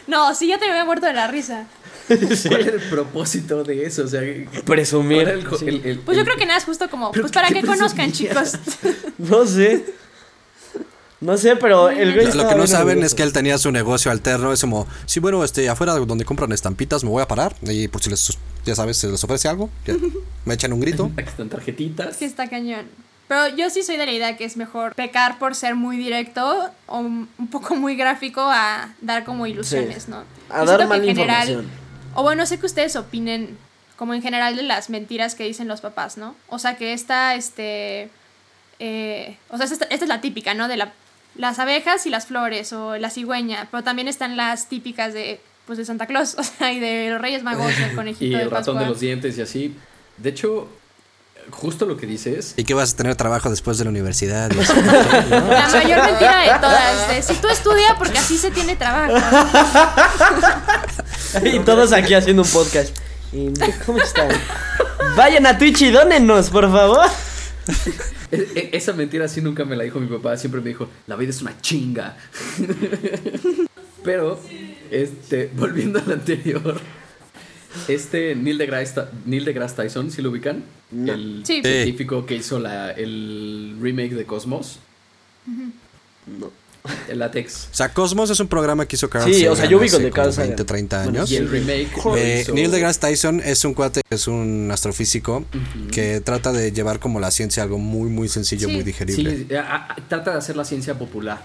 [0.08, 1.66] No, sí, ya te había muerto de la risa.
[2.36, 2.50] Sí.
[2.50, 4.04] ¿Cuál era el propósito de eso?
[4.04, 4.20] O sea,
[4.66, 5.24] Presumir.
[5.24, 5.66] ¿cuál era el, sí.
[5.68, 7.62] el- el- Pues yo el- creo que nada es justo como, ¿Pero pues para que
[7.62, 8.54] conozcan, chicos.
[9.18, 9.86] No sé.
[11.24, 13.72] No sé, pero el güey Lo estaba que no saben es que él tenía su
[13.72, 14.52] negocio alterno.
[14.52, 17.56] Es como, sí, bueno, este, afuera donde compran estampitas me voy a parar.
[17.62, 19.96] Y por si les, ya sabes, se les ofrece algo, ya,
[20.46, 21.10] me echan un grito.
[21.18, 22.16] Aquí están tarjetitas.
[22.18, 22.86] Sí, está cañón.
[23.30, 26.70] Pero yo sí soy de la idea que es mejor pecar por ser muy directo
[26.88, 30.12] o un poco muy gráfico a dar como ilusiones, Sí.
[30.12, 30.24] ¿no?
[30.50, 31.84] A dar que mala en general- información.
[32.16, 33.58] O bueno, sé que ustedes opinen
[33.96, 36.36] como en general de las mentiras que dicen los papás, ¿no?
[36.50, 38.10] O sea, que esta, este...
[38.80, 40.68] eh, o sea, esta, esta es la típica, ¿no?
[40.68, 40.92] De la,
[41.36, 45.78] las abejas y las flores o la cigüeña, pero también están las típicas de, pues,
[45.78, 48.52] de Santa Claus, o sea, y de los Reyes Magos, del conejito Y de el
[48.52, 49.76] ratón de los dientes y así.
[50.18, 50.68] De hecho,
[51.50, 52.54] justo lo que dices.
[52.58, 54.52] Y que vas a tener trabajo después de la universidad.
[55.30, 59.16] La mayor mentira de todas, de si tú estudia porque así se tiene trabajo.
[61.44, 62.96] Y todos aquí haciendo un podcast.
[63.32, 63.52] Y,
[63.86, 64.30] ¿Cómo están?
[65.18, 67.10] Vayan a Twitch y dónennos, por favor.
[68.34, 70.36] E- e- esa mentira sí nunca me la dijo mi papá.
[70.38, 72.18] Siempre me dijo, la vida es una chinga.
[74.04, 74.40] Pero,
[74.92, 76.80] este, volviendo al anterior.
[77.88, 80.64] Este Neil deGrasse, Neil deGrasse Tyson, ¿sí lo ubican?
[80.92, 81.14] No.
[81.14, 81.62] El Sí.
[81.62, 84.80] científico que hizo la, el remake de Cosmos.
[86.28, 86.52] No.
[87.10, 87.70] El látex.
[87.72, 90.12] O sea, Cosmos es un programa que hizo Carl Sí, o sea, yo el de
[90.12, 90.50] Carl Sagan.
[90.50, 91.32] 20, 30 Bueno, años.
[91.32, 95.46] Y el remake Eh, hizo- Neil deGrasse Tyson es un cuate, es un astrofísico
[95.92, 98.74] que trata de llevar como la ciencia algo muy, muy sencillo, Sí.
[98.74, 99.46] muy digerible.
[99.48, 101.42] Sí, a- a- trata de hacer la ciencia popular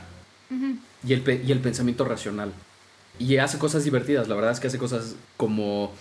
[1.06, 2.52] y, el, y el pensamiento racional.
[3.20, 5.92] Y hace cosas divertidas, la verdad es que hace cosas como...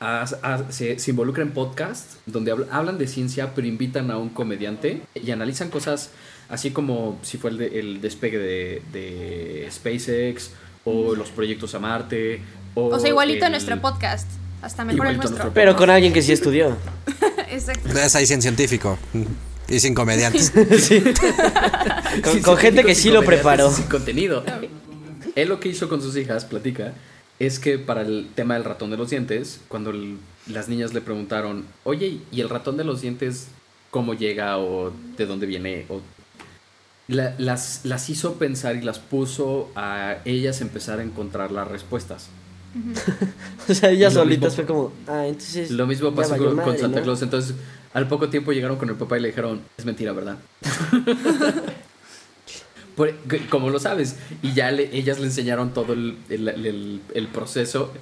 [0.00, 4.18] haz- haz- se, se involucra en podcasts donde habl- hablan de ciencia pero invitan a
[4.18, 6.10] un comediante y analizan cosas
[6.48, 10.50] así como si fue el, de- el despegue de, de SpaceX
[10.84, 12.40] o los proyectos a Marte.
[12.74, 14.28] O, O sea, igualito el- nuestro podcast.
[14.62, 15.52] Hasta mejor el nuestro.
[15.52, 16.76] Pero con alguien que sí estudió.
[17.50, 17.88] Exacto.
[17.98, 18.98] Es ahí sin científico
[19.68, 20.52] y sin comediantes.
[20.80, 21.02] Sí.
[22.22, 23.70] Con, Sí, con gente que sí lo preparó.
[23.70, 24.44] Sin contenido.
[25.34, 26.94] Él lo que hizo con sus hijas, platica,
[27.38, 31.00] es que para el tema del ratón de los dientes, cuando el- las niñas le
[31.00, 33.48] preguntaron, oye, ¿y el ratón de los dientes
[33.90, 35.86] cómo llega o de dónde viene?
[35.88, 36.00] O
[37.08, 42.28] la- las, las hizo pensar y las puso a ellas empezar a encontrar las respuestas.
[43.68, 45.70] O sea, ellas Lo solitas mismo- fue como, ah, entonces.
[45.72, 47.04] Lo mismo pasó con, con madre, Santa ¿no?
[47.04, 47.22] Claus.
[47.22, 47.54] Entonces,
[47.94, 50.36] al poco tiempo llegaron con el papá y le dijeron, es mentira, ¿verdad?
[53.50, 54.16] Como lo sabes.
[54.42, 57.92] Y ya le- ellas le enseñaron todo el, el- el- el proceso.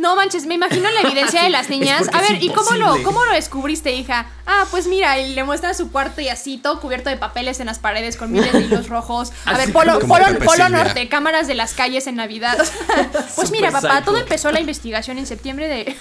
[0.00, 2.08] No manches, me imagino la evidencia de las niñas.
[2.12, 4.26] A ver, ¿y cómo lo, cómo lo descubriste, hija?
[4.46, 7.66] Ah, pues mira, y le muestran su cuarto y así, todo cubierto de papeles en
[7.66, 9.32] las paredes con miles de hilos rojos.
[9.44, 10.68] A ver, Polo, polo, polo.
[10.70, 12.56] Norte, cámaras de las calles en Navidad.
[13.36, 15.96] pues mira, papá, todo empezó la investigación en septiembre de.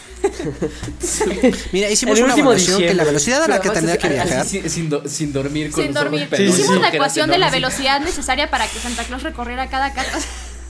[1.71, 4.45] Mira, hicimos El una evaluación que la velocidad a la que tendría que es- viajar.
[4.45, 6.29] sin, sin do- sin dormir con sin dormir.
[6.39, 10.19] Hicimos la ecuación de la velocidad necesaria para que Santa Claus recorriera cada casa.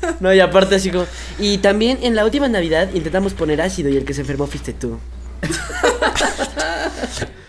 [0.20, 1.06] No, y aparte así como.
[1.38, 4.74] Y también en la última Navidad intentamos poner ácido y el que se enfermó fuiste
[4.74, 5.00] tú.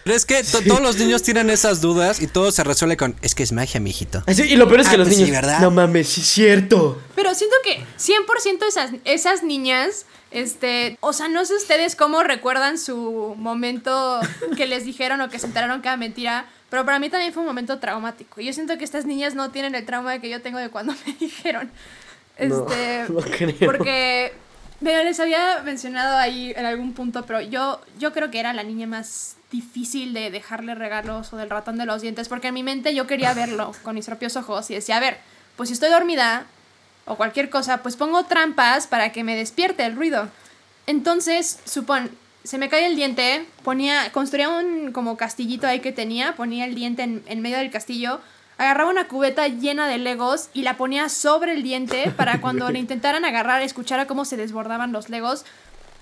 [0.05, 3.15] Pero es que to- todos los niños tienen esas dudas y todo se resuelve con,
[3.23, 4.23] es que es magia, mijito.
[4.27, 5.37] Así, y lo peor es que Ah, los pues sí, niños.
[5.41, 5.61] ¿verdad?
[5.61, 7.01] No mames, sí es cierto.
[7.15, 12.79] Pero siento que 100% esas, esas niñas, este, o sea, no sé ustedes cómo recuerdan
[12.79, 14.21] su momento
[14.57, 17.43] que les dijeron o que se enteraron que era mentira, pero para mí también fue
[17.43, 18.41] un momento traumático.
[18.41, 20.95] Y yo siento que estas niñas no tienen el trauma que yo tengo de cuando
[21.07, 21.71] me dijeron.
[22.41, 23.55] Este, no creo.
[23.67, 24.33] porque
[24.81, 28.63] Mira, les había mencionado ahí en algún punto, pero yo, yo creo que era la
[28.63, 32.63] niña más difícil de dejarle regalos o del ratón de los dientes, porque en mi
[32.63, 35.19] mente yo quería verlo con mis propios ojos y decía, a ver,
[35.57, 36.47] pues si estoy dormida
[37.05, 40.29] o cualquier cosa, pues pongo trampas para que me despierte el ruido.
[40.87, 42.11] Entonces, supón,
[42.45, 46.75] se me cae el diente, ponía, construía un como castillito ahí que tenía, ponía el
[46.75, 48.21] diente en, en medio del castillo,
[48.61, 52.79] agarraba una cubeta llena de legos y la ponía sobre el diente para cuando le
[52.79, 55.47] intentaran agarrar, escuchara cómo se desbordaban los legos.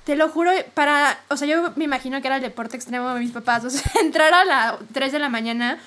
[0.02, 3.20] Te lo juro, para, o sea, yo me imagino que era el deporte extremo de
[3.20, 5.78] mis papás, o sea, entrar a las 3 de la mañana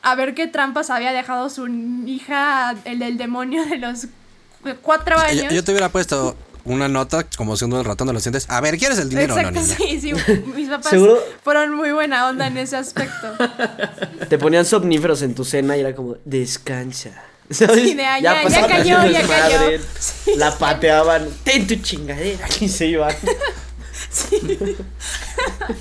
[0.00, 1.66] a ver qué trampas había dejado su
[2.06, 4.06] hija, el del demonio de los
[4.80, 5.44] cuatro años.
[5.44, 6.34] Yo, yo te hubiera puesto
[6.66, 8.46] una nota como siendo el ratón de los dientes.
[8.50, 10.00] A ver, ¿quieres el dinero o no, Exacto, niña?
[10.00, 10.42] sí, sí.
[10.54, 11.18] Mis papás ¿Seguro?
[11.42, 13.28] fueron muy buena onda en ese aspecto.
[14.28, 17.10] Te ponían somníferos en tu cena y era como, descansa.
[17.48, 19.78] Sí, de, ah, ya- ya cayó, ya cayó.
[20.00, 20.56] Sí, la sí.
[20.58, 23.14] pateaban, ten tu chingadera y se iban.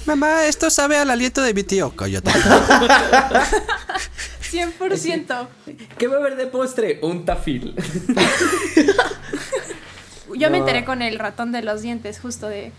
[0.05, 1.95] Mamá, esto sabe al aliento de mi tío.
[1.95, 2.29] Cállate.
[4.51, 5.47] 100%.
[5.97, 6.99] ¿Qué va a haber de postre?
[7.01, 7.75] Un tafil.
[10.35, 10.65] Yo me No.
[10.65, 12.71] enteré con el ratón de los dientes, justo de.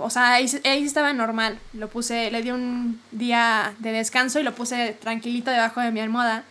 [0.00, 1.58] O sea, ahí, ahí estaba normal.
[1.72, 6.00] Lo puse, le di un día de descanso y lo puse tranquilito debajo de mi
[6.00, 6.44] almohada.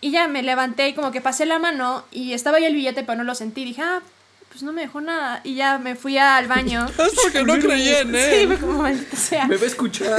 [0.00, 3.02] Y ya me levanté y como que pasé la mano y estaba ahí el billete,
[3.04, 3.64] pero no lo sentí.
[3.64, 4.00] Dije, ah,
[4.48, 5.40] pues no me dejó nada.
[5.44, 6.86] Y ya me fui al baño.
[6.98, 8.46] Es porque no creí en Sí, él.
[8.48, 9.46] fue como maldita sea.
[9.46, 10.18] Me va a escuchar.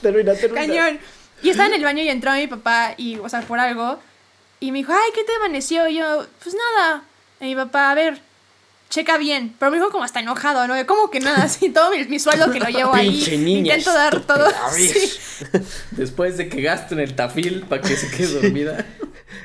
[0.00, 0.60] termina, termina.
[0.60, 0.98] Cañón.
[1.42, 4.00] Y estaba en el baño y entró mi papá, y, o sea, por algo.
[4.60, 5.86] Y me dijo, ay, ¿qué te amaneció?
[5.88, 7.02] Y yo, pues nada.
[7.40, 8.20] Y mi papá, a ver,
[8.90, 9.54] checa bien.
[9.58, 10.74] Pero me dijo como hasta enojado, ¿no?
[10.74, 11.44] De, ¿Cómo que nada?
[11.44, 13.10] Así, todo mi, mi sueldo que lo llevo ahí.
[13.10, 14.46] Pinche niña Intento dar todo.
[14.46, 14.80] a ver.
[14.80, 15.18] Sí.
[15.92, 18.84] Después de que gasto en el tafil para que se quede dormida.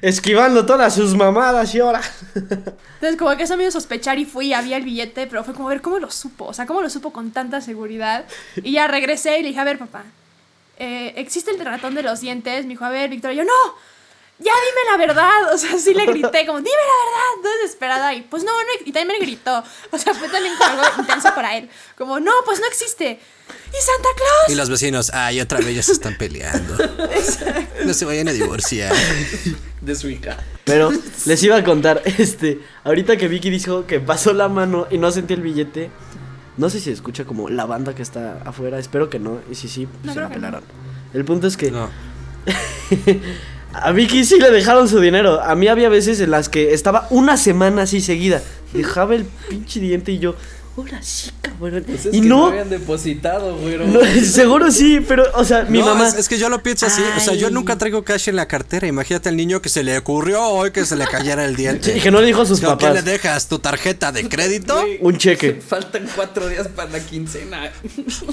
[0.02, 2.02] Esquivando todas sus mamadas y ahora.
[2.36, 5.68] Entonces, como que eso me hizo sospechar y fui, había el billete, pero fue como,
[5.68, 6.46] a ver, ¿cómo lo supo?
[6.46, 8.26] O sea, ¿cómo lo supo con tanta seguridad?
[8.56, 10.04] Y ya regresé y le dije, a ver, papá,
[10.78, 12.64] eh, ¿existe el ratón de los dientes?
[12.66, 13.76] Me dijo, a ver, Victoria, yo, no,
[14.40, 15.54] ya dime la verdad.
[15.54, 18.14] O sea, sí le grité, como, dime la verdad, desesperada.
[18.14, 19.64] Y pues no, no, y también me gritó.
[19.92, 21.70] O sea, fue también como algo intenso para él.
[21.98, 23.20] Como, no, pues no existe.
[23.50, 24.50] ¿Y Santa Claus?
[24.50, 26.78] Y los vecinos, ay, otra vez ya se están peleando.
[27.86, 28.94] No se vayan a divorciar.
[29.82, 30.38] De su hija.
[30.64, 30.92] Pero
[31.26, 35.12] les iba a contar, este, ahorita que Vicky dijo que pasó la mano y no
[35.12, 35.92] sentí el billete,
[36.56, 39.68] no sé si escucha como la banda que está afuera, espero que no, y si
[39.68, 40.40] sí, No se la que no.
[40.40, 40.64] pelaron.
[41.14, 41.90] El punto es que No.
[43.74, 47.08] a Vicky sí le dejaron su dinero, a mí había veces en las que estaba
[47.10, 48.42] una semana así seguida,
[48.74, 50.36] dejaba el pinche diente y yo,
[50.78, 53.56] ahora sí, cabrón, Pues es y que no, habían depositado,
[53.86, 56.08] no, seguro sí, pero, o sea, mi No, mamá...
[56.08, 57.02] Es, es que yo lo pienso así.
[57.16, 58.88] O sea, yo nunca traigo cash en la cartera.
[58.88, 61.94] Imagínate al niño que se le ocurrió hoy que se le cayera el diente.
[61.94, 63.06] Sí, que no le dijo a sus ¿Con ¿Qué le papás.
[63.06, 63.48] dejas?
[63.48, 64.80] ¿Tu tarjeta de crédito?
[64.82, 65.62] Güey, Un cheque.
[65.68, 67.72] Faltan cuatro días para la quincena.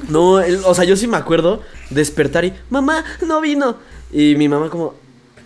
[0.09, 3.77] No, el- o sea, yo sí me acuerdo despertar y, mamá, no vino.
[4.13, 4.95] Y mi mamá como,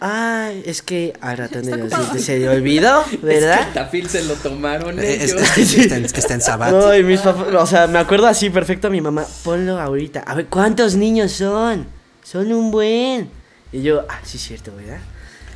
[0.07, 3.69] ay, es que dientes se le olvidó, Es que el ¿verdad?
[3.73, 5.43] tafil se lo tomaron Eh, Es, ellos.
[5.57, 6.71] es que está en, está en Sabat.
[6.71, 10.21] No, y mis papás, o sea, me acuerdo así perfecto a mi mamá, ponlo ahorita.
[10.21, 11.87] A ver, ¿cuántos niños son?
[12.23, 13.31] Son un buen.
[13.73, 14.99] Y yo, ah, sí es cierto, ¿verdad?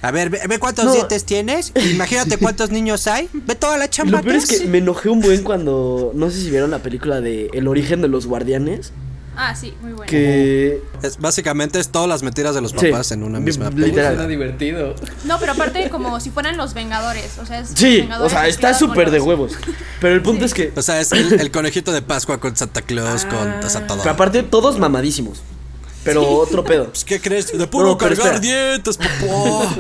[0.01, 0.93] A ver, ve, ve cuántos No.
[0.93, 1.73] dientes tienes.
[1.91, 3.29] Imagínate cuántos niños hay.
[3.33, 6.31] Ve toda la chamba lo peor es que que me enojé un buen cuando, no
[6.31, 8.93] sé si vieron la película de El origen de los guardianes,
[9.41, 10.11] Ah, sí, muy bueno.
[10.11, 10.83] que...
[11.03, 12.89] Es, básicamente es todas las mentiras de los Sí.
[12.91, 13.81] papás en una misma literal.
[13.85, 14.09] película.
[14.09, 14.95] Suena divertido.
[15.25, 17.39] No, pero aparte como si fueran los Vengadores.
[17.39, 19.53] O sea, es Sí, o sea, está súper de huevos.
[20.01, 20.47] Pero el punto Sí.
[20.47, 20.73] es que...
[20.77, 23.99] O sea, es el, el conejito de Pascua con Santa Claus, con o sea, todo.
[23.99, 25.41] Pero aparte, todos mamadísimos.
[26.05, 26.87] Pero otro pedo.
[26.87, 27.57] Pues, ¿Qué crees?
[27.57, 28.41] De puro No, cargar espera.
[28.41, 29.77] dientes, papá.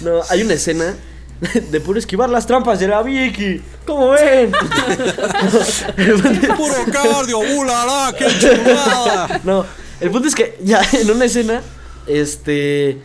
[0.00, 0.94] No, hay una escena
[1.70, 3.60] de puro esquivar las trampas de la Vicky.
[3.86, 4.52] ¿Cómo ven?
[6.56, 9.40] puro cardio, ulala, qué chulada.
[9.44, 9.64] no,
[10.00, 11.60] el punto es que ya en una escena,
[12.06, 12.98] este.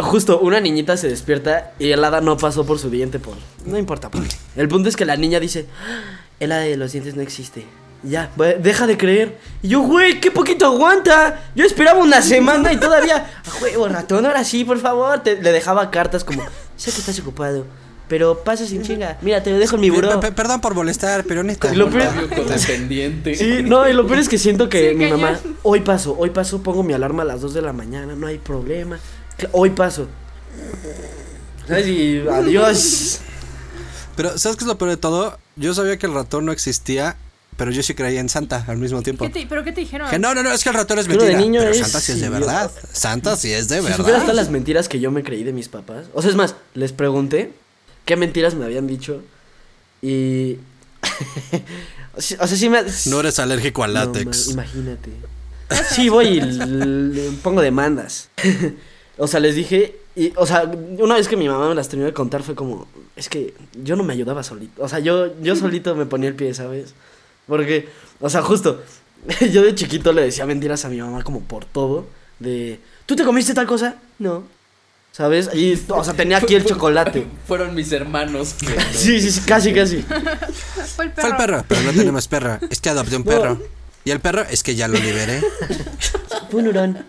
[0.00, 3.34] Justo una niñita se despierta y el hada no pasó por su diente por.
[3.66, 4.34] No importa por qué.
[4.56, 7.66] El punto es que la niña dice: "Ah, El hada de los dientes no existe.
[8.02, 9.38] Ya, deja de creer.
[9.62, 11.42] Y yo, güey, qué poquito aguanta.
[11.54, 13.30] Yo esperaba una semana y todavía.
[13.46, 15.22] A huevo, ratón, ahora sí, por favor.
[15.22, 16.42] Te- le dejaba cartas como:
[16.76, 17.64] Sé que estás ocupado.
[18.06, 19.16] pero pasa sin chinga.
[19.22, 20.20] Mira, te lo dejo en mi buró.
[20.20, 21.72] Pe- pe- Perdón por molestar, pero neta.
[21.74, 22.12] Lo peor-.
[23.34, 25.20] Sí, no, y lo peor es que siento que Sí, mi cañón.
[25.22, 28.26] mamá, hoy paso, hoy paso, pongo mi alarma a las 2 de la mañana, no
[28.26, 28.98] hay problema.
[29.52, 30.06] Hoy paso.
[31.66, 31.86] ¿Sabes?
[31.88, 33.20] Y adiós.
[34.16, 35.38] Pero, ¿sabes qué es lo peor de todo?
[35.56, 37.16] Yo sabía que el ratón no existía,
[37.56, 39.24] pero yo sí creía en Santa al mismo tiempo.
[39.24, 40.10] ¿Qué te- ¿Pero qué te dijeron?
[40.10, 41.38] Que no, no, no, es que el ratón es Pero mentira.
[41.38, 42.70] de niño pero es Santa sí es de verdad.
[42.92, 44.20] Santa sí es de Si supieras verdad.
[44.22, 46.06] todas las mentiras que yo me creí de mis papás.
[46.14, 47.52] O sea, es más, les pregunté
[48.04, 49.22] qué mentiras me habían dicho.
[50.02, 50.58] Y.
[52.16, 52.82] o sea, sí me.
[53.06, 54.48] No eres alérgico al No, látex.
[54.48, 55.10] ma- imagínate.
[55.90, 58.28] Sí, voy y le pongo demandas.
[59.18, 59.96] o sea, les dije.
[60.16, 60.62] Y, o sea,
[60.98, 62.86] una vez que mi mamá me las terminó de contar fue como.
[63.16, 64.82] Es que yo no me ayudaba solito.
[64.82, 66.94] O sea, yo, yo solito me ponía el pie, ¿sabes?
[67.46, 67.88] Porque,
[68.20, 68.82] o sea, justo.
[69.52, 72.06] yo de chiquito le decía mentiras a mi mamá como por todo.
[72.38, 72.80] De.
[73.06, 73.96] ¿Tú te comiste tal cosa?
[74.18, 74.44] No.
[75.12, 75.48] ¿Sabes?
[75.54, 77.26] Y, o sea, tenía aquí el chocolate.
[77.46, 78.66] Fueron mis hermanos que.
[78.92, 80.02] Sí, sí, sí, casi, casi.
[80.02, 81.28] Fue el perro.
[81.28, 82.58] Fue el perro, pero no tenemos perro.
[82.70, 83.30] Es que adopté un No.
[83.30, 83.62] perro.
[84.04, 85.40] Y el perro es que ya lo liberé.
[86.50, 87.06] Fue un hurón.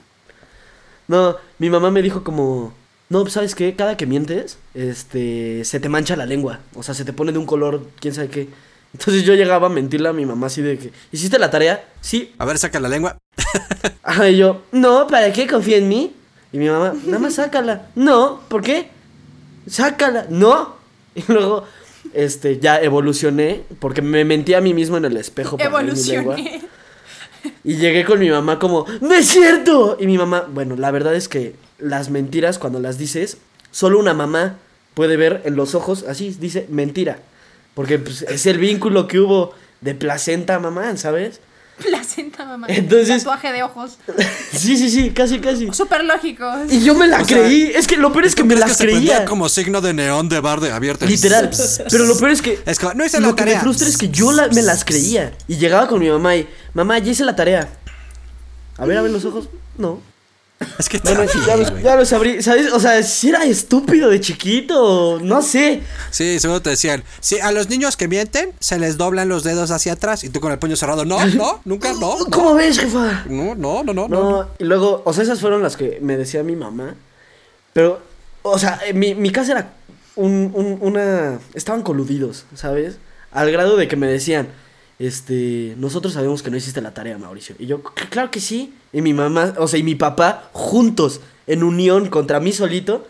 [1.07, 2.73] No, mi mamá me dijo como,
[3.09, 3.75] no, pues, ¿sabes qué?
[3.75, 6.59] Cada que mientes, este, se te mancha la lengua.
[6.73, 8.47] O sea, se te pone de un color, quién sabe qué.
[8.95, 11.83] Entonces yo llegaba a mentirle a mi mamá así de que, ¿hiciste la tarea?
[11.99, 12.33] Sí.
[12.37, 13.17] A ver, saca la lengua.
[14.03, 16.13] Ajá, y yo, no, ¿para qué confía en mí?
[16.53, 17.89] Y mi mamá, nada más sácala.
[17.95, 18.89] No, ¿por qué?
[19.67, 20.27] Sácala.
[20.29, 20.75] No.
[21.15, 21.63] Y luego,
[22.13, 25.57] este, ya evolucioné porque me mentí a mí mismo en el espejo.
[25.57, 26.35] para ver mi lengua.
[26.35, 26.61] Evolucioné.
[27.63, 29.97] Y llegué con mi mamá como, ¡No es cierto!
[29.99, 33.37] Y mi mamá, bueno, la verdad es que las mentiras cuando las dices,
[33.71, 34.57] solo una mamá
[34.93, 37.19] puede ver en los ojos, así dice, mentira.
[37.75, 41.39] Porque pues, es el vínculo que hubo de placenta a mamá, ¿sabes?
[41.77, 42.67] Placenta, mamá.
[42.69, 43.97] Entonces- Tatuaje de ojos.
[44.55, 45.67] Sí, sí, sí, casi, casi.
[45.73, 46.45] Súper lógico.
[46.69, 47.63] Y yo me la O sea, creí.
[47.75, 49.25] Es que lo peor es que ¿Tú me las se creía.
[49.25, 51.05] como signo de neón de bar de abierto.
[51.05, 51.51] Literal.
[51.91, 52.57] Pero lo peor es que.
[52.65, 53.61] Es como, no hice la Lo que me tarea.
[53.61, 55.33] frustra es que yo la- me las creía.
[55.49, 57.67] Y llegaba con mi mamá y, mamá, ya hice la tarea.
[58.77, 59.49] A ver, a ver los ojos.
[59.77, 59.99] No.
[60.79, 62.71] Es que Bueno, también, ya, los- ya los abrí, ¿sabes?
[62.71, 65.81] O sea, si era estúpido de chiquito, no sé.
[66.11, 69.71] Sí, seguro te decían, sí, a los niños que mienten se les doblan los dedos
[69.71, 72.79] hacia atrás y tú con el puño cerrado, no, no, nunca, no, no, ¿Cómo ves,
[72.79, 73.25] jefa?
[73.27, 74.07] no, no, no, no, no.
[74.07, 76.95] No, y luego, o sea, esas fueron las que me decía mi mamá.
[77.73, 78.01] Pero,
[78.41, 79.73] o sea, eh, mi, mi casa era
[80.15, 81.39] un, un- una...
[81.53, 82.97] Estaban coludidos, ¿sabes?
[83.31, 84.47] Al grado de que me decían,
[84.99, 87.55] este, nosotros sabemos que no hiciste la tarea, Mauricio.
[87.59, 88.73] Y yo, "C- claro que sí.
[88.95, 93.05] Y mi mamá, o sea, y mi papá, juntos, en unión contra mí solito,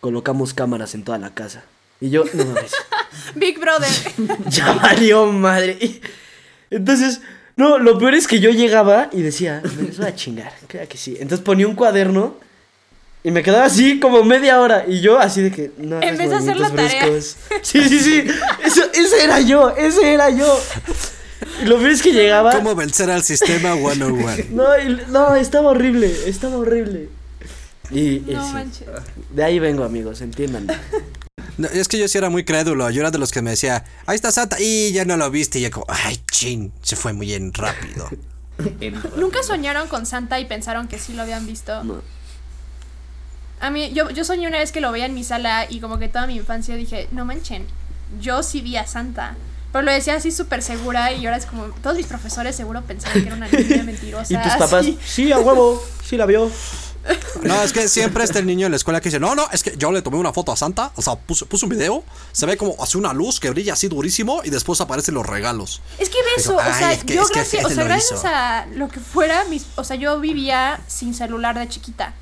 [0.00, 1.62] colocamos cámaras en toda la casa.
[2.00, 2.72] Y yo, no mames.
[3.34, 3.90] Big Brother.
[4.48, 5.76] ya valió madre.
[5.78, 6.00] Y-
[6.70, 7.20] Entonces,
[7.56, 10.96] no, lo peor es que yo llegaba y decía, me les voy a chingar, que
[10.96, 11.18] sí.
[11.20, 12.36] Entonces ponía un cuaderno
[13.22, 14.86] y me quedaba así como media hora.
[14.88, 17.06] Y yo así de que, no vez de hacer la tarea.
[17.60, 18.24] Sí, sí, sí.
[18.64, 20.58] Eso, ese era yo, ese era yo.
[21.64, 22.52] Lo peor es que llegaba.
[22.52, 24.26] ¿Cómo vencer al sistema 101?
[24.50, 27.08] No, y- no, estaba horrible, estaba horrible.
[27.90, 28.88] Y, y No sí, manches.
[29.30, 30.66] de ahí vengo, amigos, entiendan.
[31.58, 33.84] No, es que yo sí era muy crédulo, yo era de los que me decía,
[34.06, 37.12] ahí está Santa, y ya no lo viste, y yo como, ay, chin, se fue
[37.12, 38.08] muy bien rápido.
[38.80, 41.82] En- ¿Nunca soñaron con Santa y pensaron que sí lo habían visto?
[41.84, 42.00] No.
[43.60, 45.98] A mí, yo, yo soñé una vez que lo veía en mi sala y como
[45.98, 47.66] que toda mi infancia dije, no manchen,
[48.20, 49.36] yo sí vi a Santa.
[49.74, 53.20] Pero lo decía así súper segura y ahora es como, todos mis profesores seguro pensaban
[53.20, 54.32] que era una niña mentirosa.
[54.32, 54.96] Y tus papás, así.
[55.04, 56.48] sí, a huevo, sí la vio.
[57.42, 59.62] No, es que siempre está el niño en la escuela que dice, no, no, es
[59.62, 62.46] que yo le tomé una foto a Santa, o sea, puse, puse un video, se
[62.46, 65.82] ve como hace una luz que brilla así durísimo y después aparecen los regalos.
[65.98, 67.84] Es que eso, Digo, o sea, "Ay, es que- yo es que gracias, o sea,
[67.84, 68.28] gracias hizo".
[68.28, 72.14] a lo que fuera, mis, o sea, yo vivía sin celular de chiquita.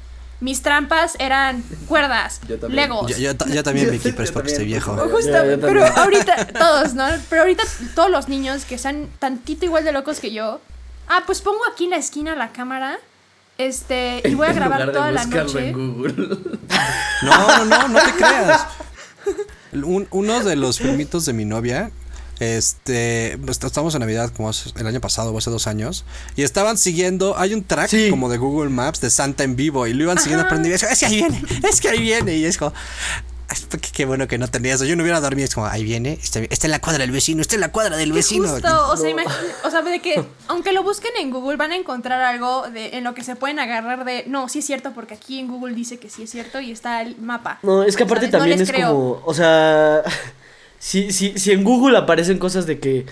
[0.43, 2.83] Mis trampas eran cuerdas, Yo también.
[2.89, 3.11] legos.
[3.17, 4.97] Yo, yo yo también, Vicky, pero es porque estoy viejo.
[4.97, 5.31] justo.
[5.61, 7.07] Pero ahorita, todos, ¿no?
[7.31, 7.63] Pero ahorita
[7.95, 10.61] todos los niños que sean tantito igual de locos que yo,
[11.09, 12.99] ah, pues pongo aquí en la esquina la cámara,
[13.57, 15.69] este, y voy a en grabar lugar de toda la noche.
[15.69, 16.39] en Google.
[17.23, 18.67] No, no, no, no te creas.
[19.73, 21.93] Un- uno de los primitos de mi novia,
[22.43, 26.05] este, estamos en Navidad como el año pasado o hace dos años,
[26.37, 28.11] y estaban siguiendo, hay un track Sí.
[28.11, 30.99] como de Google Maps de Santa en vivo, y lo iban siguiendo aprendiendo, y es
[31.01, 32.73] que ahí viene, es que ahí viene, y es como,
[33.49, 35.85] "Ay, qué, qué bueno que no tenía eso, yo no hubiera dormido, es como, ahí
[35.85, 38.49] viene, está, está en la cuadra del vecino, está en la cuadra del vecino.
[38.49, 39.11] justo, o sea, No.
[39.21, 42.97] imagina- o sea, de que aunque lo busquen en Google van a encontrar algo de,
[42.97, 45.75] en lo que se pueden agarrar de, no, sí es cierto porque aquí en Google
[45.75, 47.59] dice que sí es cierto y está el mapa.
[47.63, 48.33] No, es que aparte ¿Sabes?
[48.33, 48.89] No también les es creo.
[48.93, 50.03] como, o sea,
[50.85, 53.07] si, si, si en Google aparecen cosas de que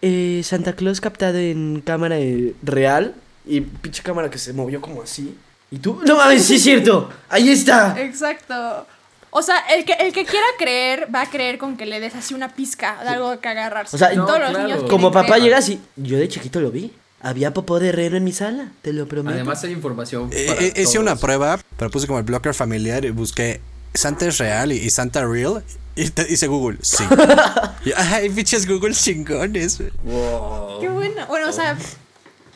[0.00, 3.14] eh, Santa Claus captado en cámara eh, real
[3.46, 5.36] y pinche cámara que se movió como así
[5.70, 7.94] y tú, no mames, sí es cierto, ahí está.
[8.00, 8.86] Exacto.
[9.30, 12.14] O sea, el que, el que quiera creer va a creer con que le des
[12.14, 13.94] así una pizca de algo que agarrarse.
[13.94, 14.66] O sea, No, todos los claro.
[14.66, 15.42] niños Como papá creer.
[15.42, 16.90] llegas y yo de chiquito lo vi.
[17.20, 19.34] Había popó de reno en mi sala, te lo prometo.
[19.34, 20.96] Además hay información Eh, para eh, hice todos.
[20.96, 23.60] una prueba, pero puse como el blocker familiar y busqué
[23.94, 25.64] Santa es real y, y Santa real.
[25.96, 27.04] Y te dice Google, sí.
[27.84, 29.78] Y, Ay, pinches Google chingones.
[30.04, 30.80] Wow.
[30.80, 31.26] Qué bueno.
[31.26, 31.76] Bueno, o sea,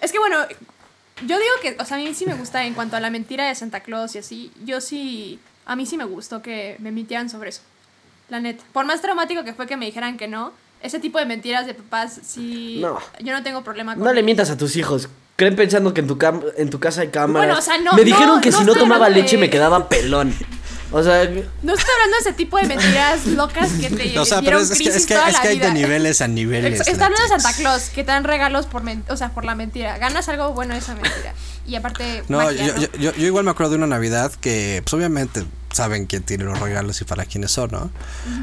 [0.00, 0.36] es que bueno,
[1.26, 3.48] yo digo que, o sea, a mí sí me gusta en cuanto a la mentira
[3.48, 4.52] de Santa Claus y así.
[4.64, 7.62] Yo sí, a mí sí me gustó que me mintieran sobre eso.
[8.28, 8.62] La neta.
[8.72, 11.74] Por más traumático que fue que me dijeran que no, ese tipo de mentiras de
[11.74, 12.78] papás sí.
[12.80, 12.98] No.
[13.20, 15.08] Yo no tengo problema con No le mientas a tus hijos.
[15.36, 17.48] Creen pensando que en tu, cam- en tu casa hay cámaras.
[17.48, 19.88] Bueno, o sea, no- me dijeron no- que no si no tomaba leche me quedaba
[19.88, 20.32] pelón.
[20.92, 24.40] O sea, No estoy hablando de ese tipo de mentiras locas que te O sea,
[24.40, 25.74] dieron es, es que, crisis es que, toda es la que hay de vida.
[25.74, 26.80] niveles a niveles.
[26.86, 27.28] Está hablando de.
[27.40, 29.96] Santa Claus, que te dan regalos por, o sea, por la mentira.
[29.98, 31.32] Ganas algo bueno de esa mentira.
[31.66, 32.80] Y aparte, No, magia, yo, ¿no?
[32.80, 36.44] yo, yo- yo igual me acuerdo de una Navidad que, pues obviamente saben quién tiene
[36.44, 37.90] los regalos y para quiénes son, ¿no?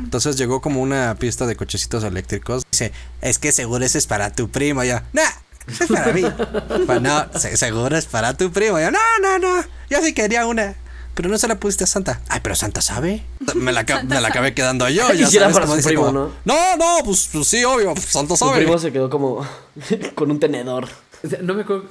[0.04, 2.64] Entonces llegó como una pista de cochecitos eléctricos.
[2.72, 2.92] Dice,
[3.22, 4.84] es que seguro ese es para tu primo.
[4.84, 5.22] Y yo, no,
[5.68, 6.24] ese es para mí.
[6.88, 8.80] Pues no, se- seguro es para tu primo.
[8.80, 10.76] Y yo, no, no, no, yo sí quería una.
[11.20, 12.22] Pero no se la pusiste a Santa.
[12.30, 13.26] Ay, pero Santa sabe.
[13.54, 15.14] Me la, me la acabé quedando yo.
[15.14, 16.32] Y Ya si era sabes, para como su primo, como, ¿no?
[16.46, 17.94] No, no, pues, pues sí, obvio.
[17.94, 18.56] pues, Santa sabe.
[18.56, 19.46] primo se quedó como
[20.16, 20.88] con un tenedor.
[21.22, 21.84] O sea, No me acuerdo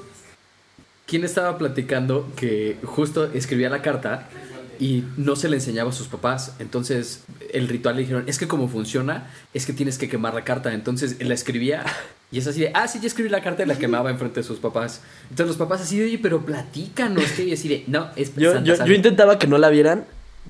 [1.06, 4.30] quién estaba platicando que justo escribía la carta
[4.80, 6.52] y no se le enseñaba a sus papás.
[6.58, 10.44] Entonces el ritual le dijeron, es que como funciona, es que tienes que quemar la
[10.44, 10.72] carta.
[10.72, 11.84] Entonces la escribía
[12.30, 14.44] y es así de, ah, sí, ya escribí la carta y la quemaba enfrente de
[14.44, 15.00] sus papás.
[15.30, 17.24] Entonces los papás así de, oye, pero platícanos.
[17.32, 17.44] ¿qué?".
[17.44, 18.90] Y así de, no, es Yo, Santa yo, sabe".
[18.90, 20.04] yo intentaba que no la vieran,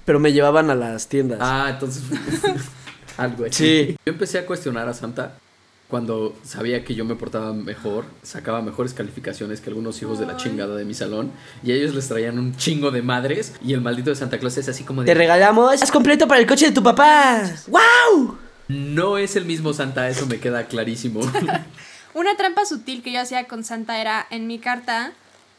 [0.04, 1.38] pero me llevaban a las tiendas.
[1.40, 2.02] Ah, entonces
[3.16, 3.52] algo así.
[3.52, 3.96] Sí.
[4.04, 5.34] Yo empecé a cuestionar a Santa
[5.88, 10.36] cuando sabía que yo me portaba mejor, sacaba mejores calificaciones que algunos hijos de la
[10.36, 11.30] chingada de mi salón
[11.62, 14.68] y ellos les traían un chingo de madres y el maldito de Santa Claus es
[14.68, 15.80] así como Te de regalamos.
[15.80, 17.42] Es completo para el coche de tu papá.
[17.68, 18.36] ¡Wow!
[18.68, 21.20] No es el mismo Santa, eso me queda clarísimo.
[22.14, 25.12] Una trampa sutil que yo hacía con Santa era en mi carta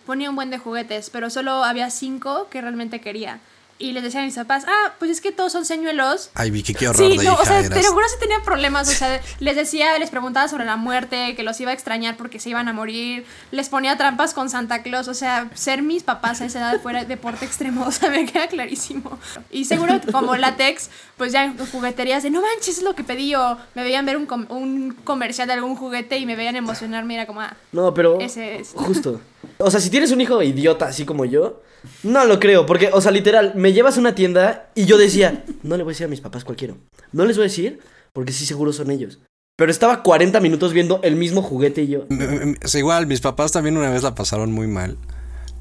[0.09, 3.39] ponía un buen de juguetes, pero solo había cinco que realmente quería.
[3.81, 6.31] Y les decía a mis papás, ah, pues es que todos son señuelos.
[6.33, 7.69] Ay, Vicky, qué horror Sí, de no, hija o sea, eras.
[7.79, 8.89] te lo juro, sí tenía problemas.
[8.89, 12.41] O sea, les decía, les preguntaba sobre la muerte, que los iba a extrañar porque
[12.41, 13.25] se iban a morir.
[13.51, 15.07] Les ponía trampas con Santa Claus.
[15.07, 17.85] O sea, ser mis papás a esa edad fuera deporte extremo.
[17.87, 19.17] O sea, me queda clarísimo.
[19.49, 23.05] Y seguro, que como látex, pues ya en jugueterías de no manches, es lo que
[23.05, 23.33] pedí.
[23.35, 27.13] O me veían ver un, com- un comercial de algún juguete y me veían emocionarme.
[27.13, 28.19] y Era como, ah, No, pero.
[28.19, 28.71] Ese es.
[28.75, 29.21] Justo.
[29.57, 31.61] O sea, si tienes un hijo idiota así como yo,
[32.03, 32.65] no lo creo.
[32.65, 35.91] Porque, o sea, literal, me llevas a una tienda y yo decía, no le voy
[35.91, 36.75] a decir a mis papás cualquiera.
[37.11, 37.79] No les voy a decir
[38.13, 39.19] porque sí seguro son ellos.
[39.57, 42.05] Pero estaba 40 minutos viendo el mismo juguete y yo.
[42.09, 44.97] M- m- Es igual, mis papás también una vez la pasaron muy mal.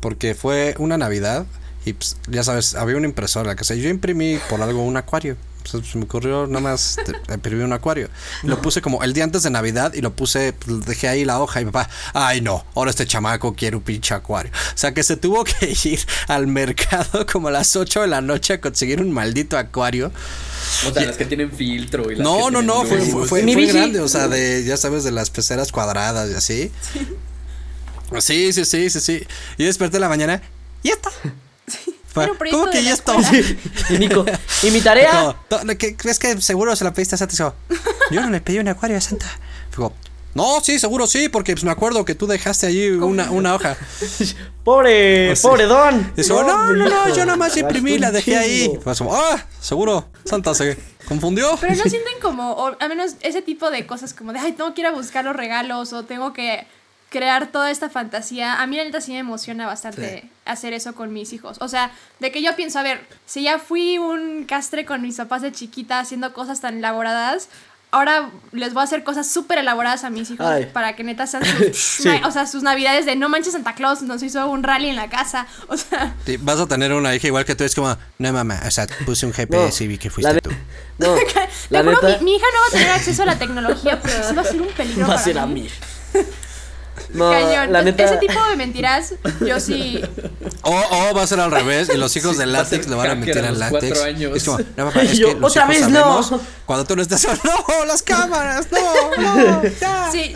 [0.00, 1.46] Porque fue una Navidad
[1.84, 5.36] y pues, ya sabes, había una impresora que sé, yo imprimí por algo un acuario.
[5.70, 6.96] Pues, se me ocurrió nada más
[7.32, 8.08] imprimir un acuario.
[8.42, 11.40] Lo puse como el día antes de Navidad y lo puse, pues, dejé ahí la
[11.40, 14.50] hoja y mi papá, ay no, ahora este chamaco quiere un pinche acuario.
[14.74, 18.20] O sea que se tuvo que ir al mercado como a las 8 de la
[18.20, 20.10] noche a conseguir un maldito acuario.
[20.86, 23.42] O sea, las que tienen filtro y las No, que no, no, fue, fue, fue-
[23.42, 23.74] Mi fue bici.
[23.76, 26.70] grande, o sea, de, ya sabes, de las peceras cuadradas y así.
[28.20, 29.26] Sí, sí, sí, sí, sí.
[29.58, 30.40] Y desperté en la mañana,
[30.82, 31.10] y esto.
[31.10, 33.12] Fue, Era un proyecto ¿Cómo que ya esto?
[33.18, 33.46] escuela.
[33.90, 34.24] Y Nico,
[34.62, 35.36] ¿y mi tarea?
[35.50, 37.34] "No, no, ¿qué- ¿Crees que seguro se la pediste a Santa?
[37.34, 37.54] Y digo,
[38.10, 39.26] Yo no le pedí un acuario a Santa.
[39.70, 39.92] Digo,
[40.34, 43.76] no, sí, seguro sí, porque pues, me acuerdo que tú dejaste allí una, una hoja.
[44.64, 45.42] Pobre, sí.
[45.42, 46.12] pobre Don.
[46.14, 48.78] Dice, no, no, no, yo nada más imprimí la dejé ahí.
[48.84, 51.56] Pues ah, seguro, Santa se confundió.
[51.60, 54.74] Pero no sienten como, o al menos ese tipo de cosas como de, ay, tengo
[54.74, 56.66] que ir a buscar los regalos o tengo que
[57.10, 58.60] crear toda esta fantasía.
[58.60, 61.56] A mí la neta sí me emociona bastante hacer eso con mis hijos.
[61.60, 61.90] O sea,
[62.20, 65.52] de que yo pienso, a ver, si ya fui un castre con mis papás de
[65.52, 67.48] chiquita haciendo cosas tan elaboradas,
[67.90, 70.66] ahora les voy a hacer cosas súper elaboradas a mis hijos Ay.
[70.66, 71.42] para que neta sean
[71.72, 72.10] sus, Sí.
[72.22, 75.08] o sea, sus navidades de no manches Santa Claus, nos hizo un rally en la
[75.08, 75.46] casa.
[75.68, 78.60] O sea, Sí, vas a tener una hija igual que tú, es como, no mamá,
[78.66, 80.50] o sea, puse un GPS y vi que fuiste la tú.
[80.98, 81.14] No,
[81.70, 83.98] la te juro, neta, mi, mi hija no va a tener acceso a la tecnología,
[84.02, 85.68] pero sí va a ser un peligro va a para ser a mí.
[87.14, 87.72] No, Cañón.
[87.72, 88.04] la neta.
[88.04, 89.14] Ese tipo de mentiras,
[89.46, 90.00] yo sí.
[90.62, 93.06] O, o va a ser al revés y los hijos Sí, de látex le van
[93.06, 94.02] a a al látex.
[94.02, 94.36] años.
[94.36, 96.20] Es como, no papá, es Yo, que otra vez no.
[96.66, 100.08] Cuando tú no estás, no, las cámaras, no, no, ya.
[100.12, 100.32] Sí,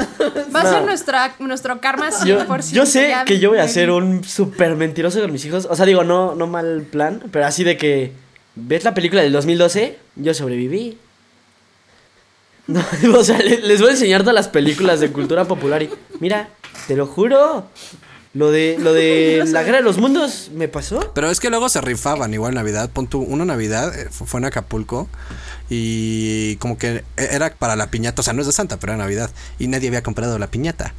[0.54, 0.70] va a No.
[0.70, 2.24] ser nuestra, nuestro karma 100%.
[2.70, 5.66] Yo, yo sé ya que yo voy a ser un súper mentiroso con mis hijos.
[5.70, 8.12] O sea, digo, no, no mal plan, pero así de que.
[8.54, 9.98] ¿Ves la película del 2012?
[10.16, 10.98] Yo sobreviví.
[12.66, 12.84] No,
[13.18, 15.90] o sea, le- les voy a enseñar todas las películas de cultura popular y.
[16.20, 16.50] Mira,
[16.86, 17.66] te lo juro.
[18.34, 21.12] Lo de, lo de la guerra de los mundos me pasó.
[21.14, 22.88] Pero es que luego se rifaban igual Navidad.
[22.90, 25.06] Pon tú, una Navidad eh, fu- fue en Acapulco
[25.68, 28.92] y como que e- era para la piñata, o sea, no es de Santa, pero
[28.94, 30.94] era Navidad y nadie había comprado la piñata.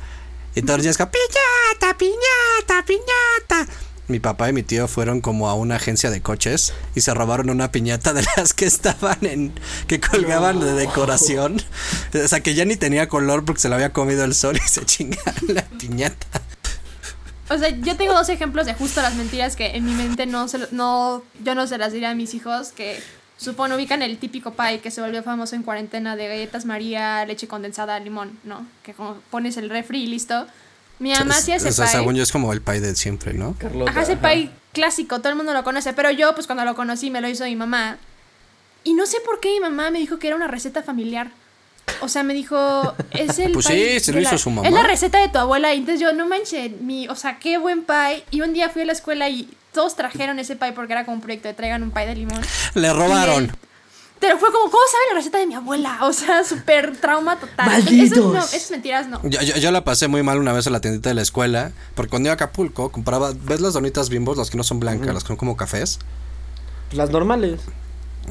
[0.56, 3.72] Y todos los días piñata, piñata, piñata.
[4.08, 7.50] Mi papá y mi tío fueron como a una agencia de coches y se robaron
[7.50, 9.54] una piñata de las que estaban en,
[9.88, 11.62] que colgaban de decoración.
[12.14, 14.68] O sea, que ya ni tenía color porque se lo había comido el sol y
[14.68, 16.42] se chingaron la piñata.
[17.50, 20.48] O sea, yo tengo dos ejemplos de justo las mentiras que en mi mente no,
[20.48, 23.02] se, no yo no se las diré a mis hijos, que
[23.38, 27.48] supongo ubican el típico pie que se volvió famoso en cuarentena de galletas María, leche
[27.48, 28.66] condensada, limón, ¿no?
[28.84, 30.48] Que como pones el refri y listo.
[31.00, 32.18] Mi mamá hacía ese o sea, según pie.
[32.20, 33.56] yo es como el pie de siempre, ¿no?
[33.58, 33.92] Carlota.
[33.92, 34.30] Ajá, ese ajá.
[34.30, 37.28] pie clásico, todo el mundo lo conoce, pero yo pues cuando lo conocí me lo
[37.28, 37.98] hizo mi mamá.
[38.84, 41.32] Y no sé por qué mi mamá me dijo que era una receta familiar.
[42.02, 44.68] O sea, me dijo, es el Pues pie sí, se lo hizo la- su mamá.
[44.68, 45.74] Es la receta de tu abuela.
[45.74, 48.24] Y entonces yo, no manches, mi, o sea, qué buen pie.
[48.32, 51.16] Y un día fui a la escuela y todos trajeron ese pie porque era como
[51.16, 52.42] un proyecto de traigan un pie de limón.
[52.76, 53.52] Le robaron.
[54.24, 55.98] Pero fue como, ¿cómo sabe la receta de mi abuela?
[56.04, 57.68] O sea, súper trauma total.
[57.68, 58.18] ¡Malditos!
[58.18, 59.22] Eso no, esas mentiras no.
[59.24, 61.74] Yo, yo, yo la pasé muy mal una vez en la tiendita de la escuela,
[61.94, 64.38] porque cuando iba a Acapulco compraba, ¿ves las donitas bimbos?
[64.38, 66.00] Las que no son blancas, las que son como cafés.
[66.94, 67.60] Las normales.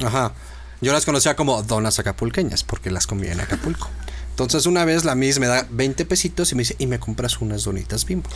[0.03, 0.33] Ajá.
[0.81, 3.87] Yo las conocía como donas acapulqueñas, porque las comía en Acapulco.
[4.31, 7.39] Entonces una vez la Miss me da 20 pesitos y me dice, y me compras
[7.39, 8.31] unas donitas bimbo.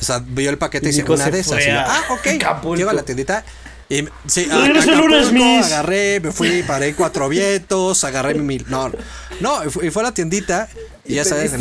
[0.00, 1.60] O sea, vio el paquete y Y dice, una de esas.
[1.60, 2.26] Y yo, ah, ok.
[2.36, 2.76] Acapulco.
[2.76, 3.44] Lleva a la tiendita.
[3.90, 5.32] Y me- sí, a el lunes,
[5.66, 8.66] agarré, me fui, paré cuatro vientos, agarré mi mil.
[8.68, 8.92] No,
[9.40, 10.68] no, y fu- y fue a la tiendita
[11.06, 11.52] y, Y ya sabes,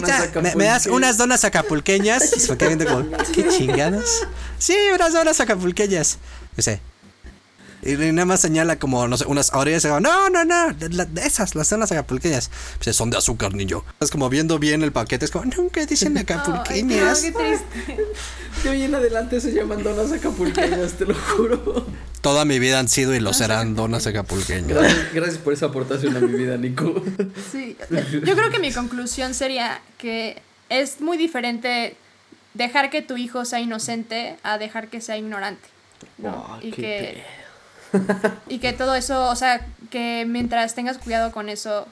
[0.00, 2.36] donas me, me das unas donas acapulqueñas.
[2.36, 4.26] Y se me viendo como, ¿qué chingadas?
[4.58, 6.18] Sí, unas donas acapulqueñas.
[6.56, 6.80] Dice,
[7.82, 11.22] y nada más señala como, no sé, unas orillas no, no, no, de- la- de
[11.26, 12.50] esas, las donas acapulqueñas.
[12.82, 13.84] Pues son de azúcar, niño.
[14.00, 17.22] Es como viendo bien el paquete, es como, nunca dicen Ay, acapulqueñas.
[17.22, 18.04] no, qué triste.
[18.64, 21.86] De hoy en adelante se llaman donas acapulqueñas, te lo juro.
[22.20, 24.66] Toda mi vida han sido y lo serán donas acapulqueñas.
[24.68, 27.02] Gracias, gracias por esa aportación a mi vida, Nico.
[27.50, 27.76] Sí,
[28.12, 31.96] yo creo que mi conclusión sería que es muy diferente
[32.52, 35.66] dejar que tu hijo sea inocente a dejar que sea ignorante.
[36.18, 36.30] ¿no?
[36.30, 37.24] Oh, y qué que
[38.48, 41.86] y que todo eso, o sea, que mientras tengas cuidado con eso,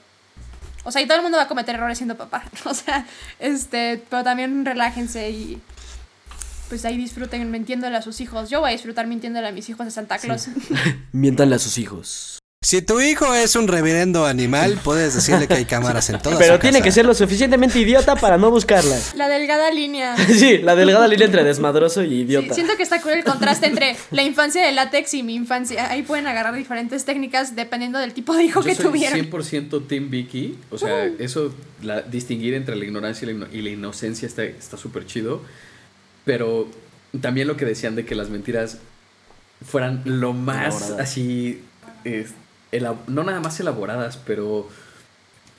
[0.84, 3.06] o sea, y todo el mundo va a cometer errores siendo papá, o sea,
[3.38, 5.60] este, pero también relájense y
[6.68, 8.50] pues ahí disfruten mintiéndole a sus hijos.
[8.50, 10.48] Yo voy a disfrutar mintiéndole a mis hijos de Santa Claus.
[11.12, 12.37] Miéntanle a sus hijos.
[12.60, 16.58] Si tu hijo es un reverendo animal, puedes decirle que hay cámaras en todas Pero
[16.58, 19.14] tiene que ser lo suficientemente idiota para no buscarlas.
[19.14, 20.16] La delgada línea.
[20.26, 22.54] Sí, la delgada línea entre desmadroso y Sí, idiota.
[22.54, 25.88] siento que está cool el contraste entre la infancia de látex y mi infancia.
[25.88, 29.20] Ahí pueden agarrar diferentes técnicas dependiendo del tipo de hijo que soy tuvieron.
[29.20, 30.58] 100% Team Vicky.
[30.70, 34.42] O sea, eso, la, distinguir entre la ignorancia y la, ino- y la inocencia está
[34.42, 35.42] está súper chido.
[36.24, 36.68] Pero
[37.20, 38.78] también lo que decían de que las mentiras
[39.64, 41.62] fueran lo más así.
[42.04, 42.34] es, elab-
[43.06, 44.68] no nada más elaboradas, pero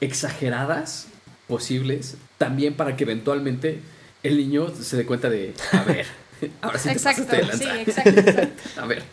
[0.02, 1.08] exageradas
[1.48, 2.16] posibles.
[2.38, 3.82] También para que eventualmente
[4.24, 5.54] el niño se dé cuenta de.
[5.72, 6.06] A ver,
[6.62, 8.64] ahora sí te Exacto, pasaste de sí, exacto, exacto.
[8.82, 9.04] A ver.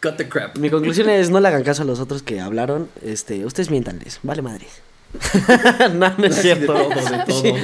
[0.00, 0.56] Cut- the crap.
[0.58, 2.88] Mi conclusión es no le hagan caso a los otros que hablaron.
[3.02, 4.82] Este, ustedes miéntanles, vale madres.
[5.94, 6.72] no, no es de cierto.
[6.74, 7.42] todo, de todo.
[7.42, 7.54] Sí.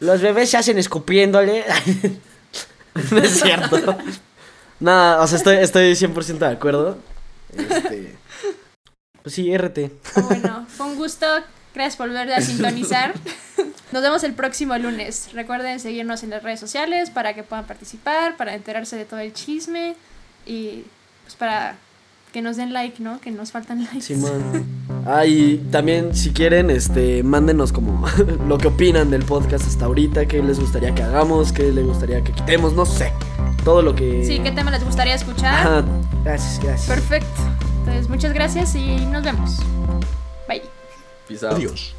[0.00, 1.64] Los bebés se hacen escupiéndole.
[3.10, 3.96] no es cierto.
[4.80, 6.98] Nada, o sea, estoy, estoy 100% de acuerdo.
[7.52, 8.16] Este,
[9.22, 9.78] pues sí, RT.
[10.16, 11.26] Ah, Bueno, fue un gusto.
[11.74, 13.14] Gracias por volver a sintonizar.
[13.92, 15.32] Nos vemos el próximo lunes.
[15.32, 19.32] Recuerden seguirnos en las redes sociales para que puedan participar, para enterarse de todo el
[19.32, 19.96] chisme
[20.46, 20.84] y
[21.24, 21.76] pues para
[22.34, 23.20] que nos den like, ¿no?
[23.20, 24.02] Que nos faltan likes.
[24.02, 24.84] Simón.
[25.06, 28.06] Ah, y también si quieren, este, mándenos como
[28.48, 32.24] lo que opinan del podcast hasta ahorita, qué les gustaría que hagamos, qué les gustaría
[32.24, 33.12] que quitemos, no sé.
[33.64, 34.24] Todo lo que...
[34.24, 35.54] Sí, ¿qué tema les gustaría escuchar?
[35.54, 35.84] Ajá,
[36.24, 36.88] gracias, gracias.
[36.88, 37.42] Perfecto.
[37.80, 39.58] Entonces, muchas gracias y nos vemos.
[40.48, 40.62] Bye.
[41.28, 41.56] Peace out.
[41.56, 41.94] Adiós.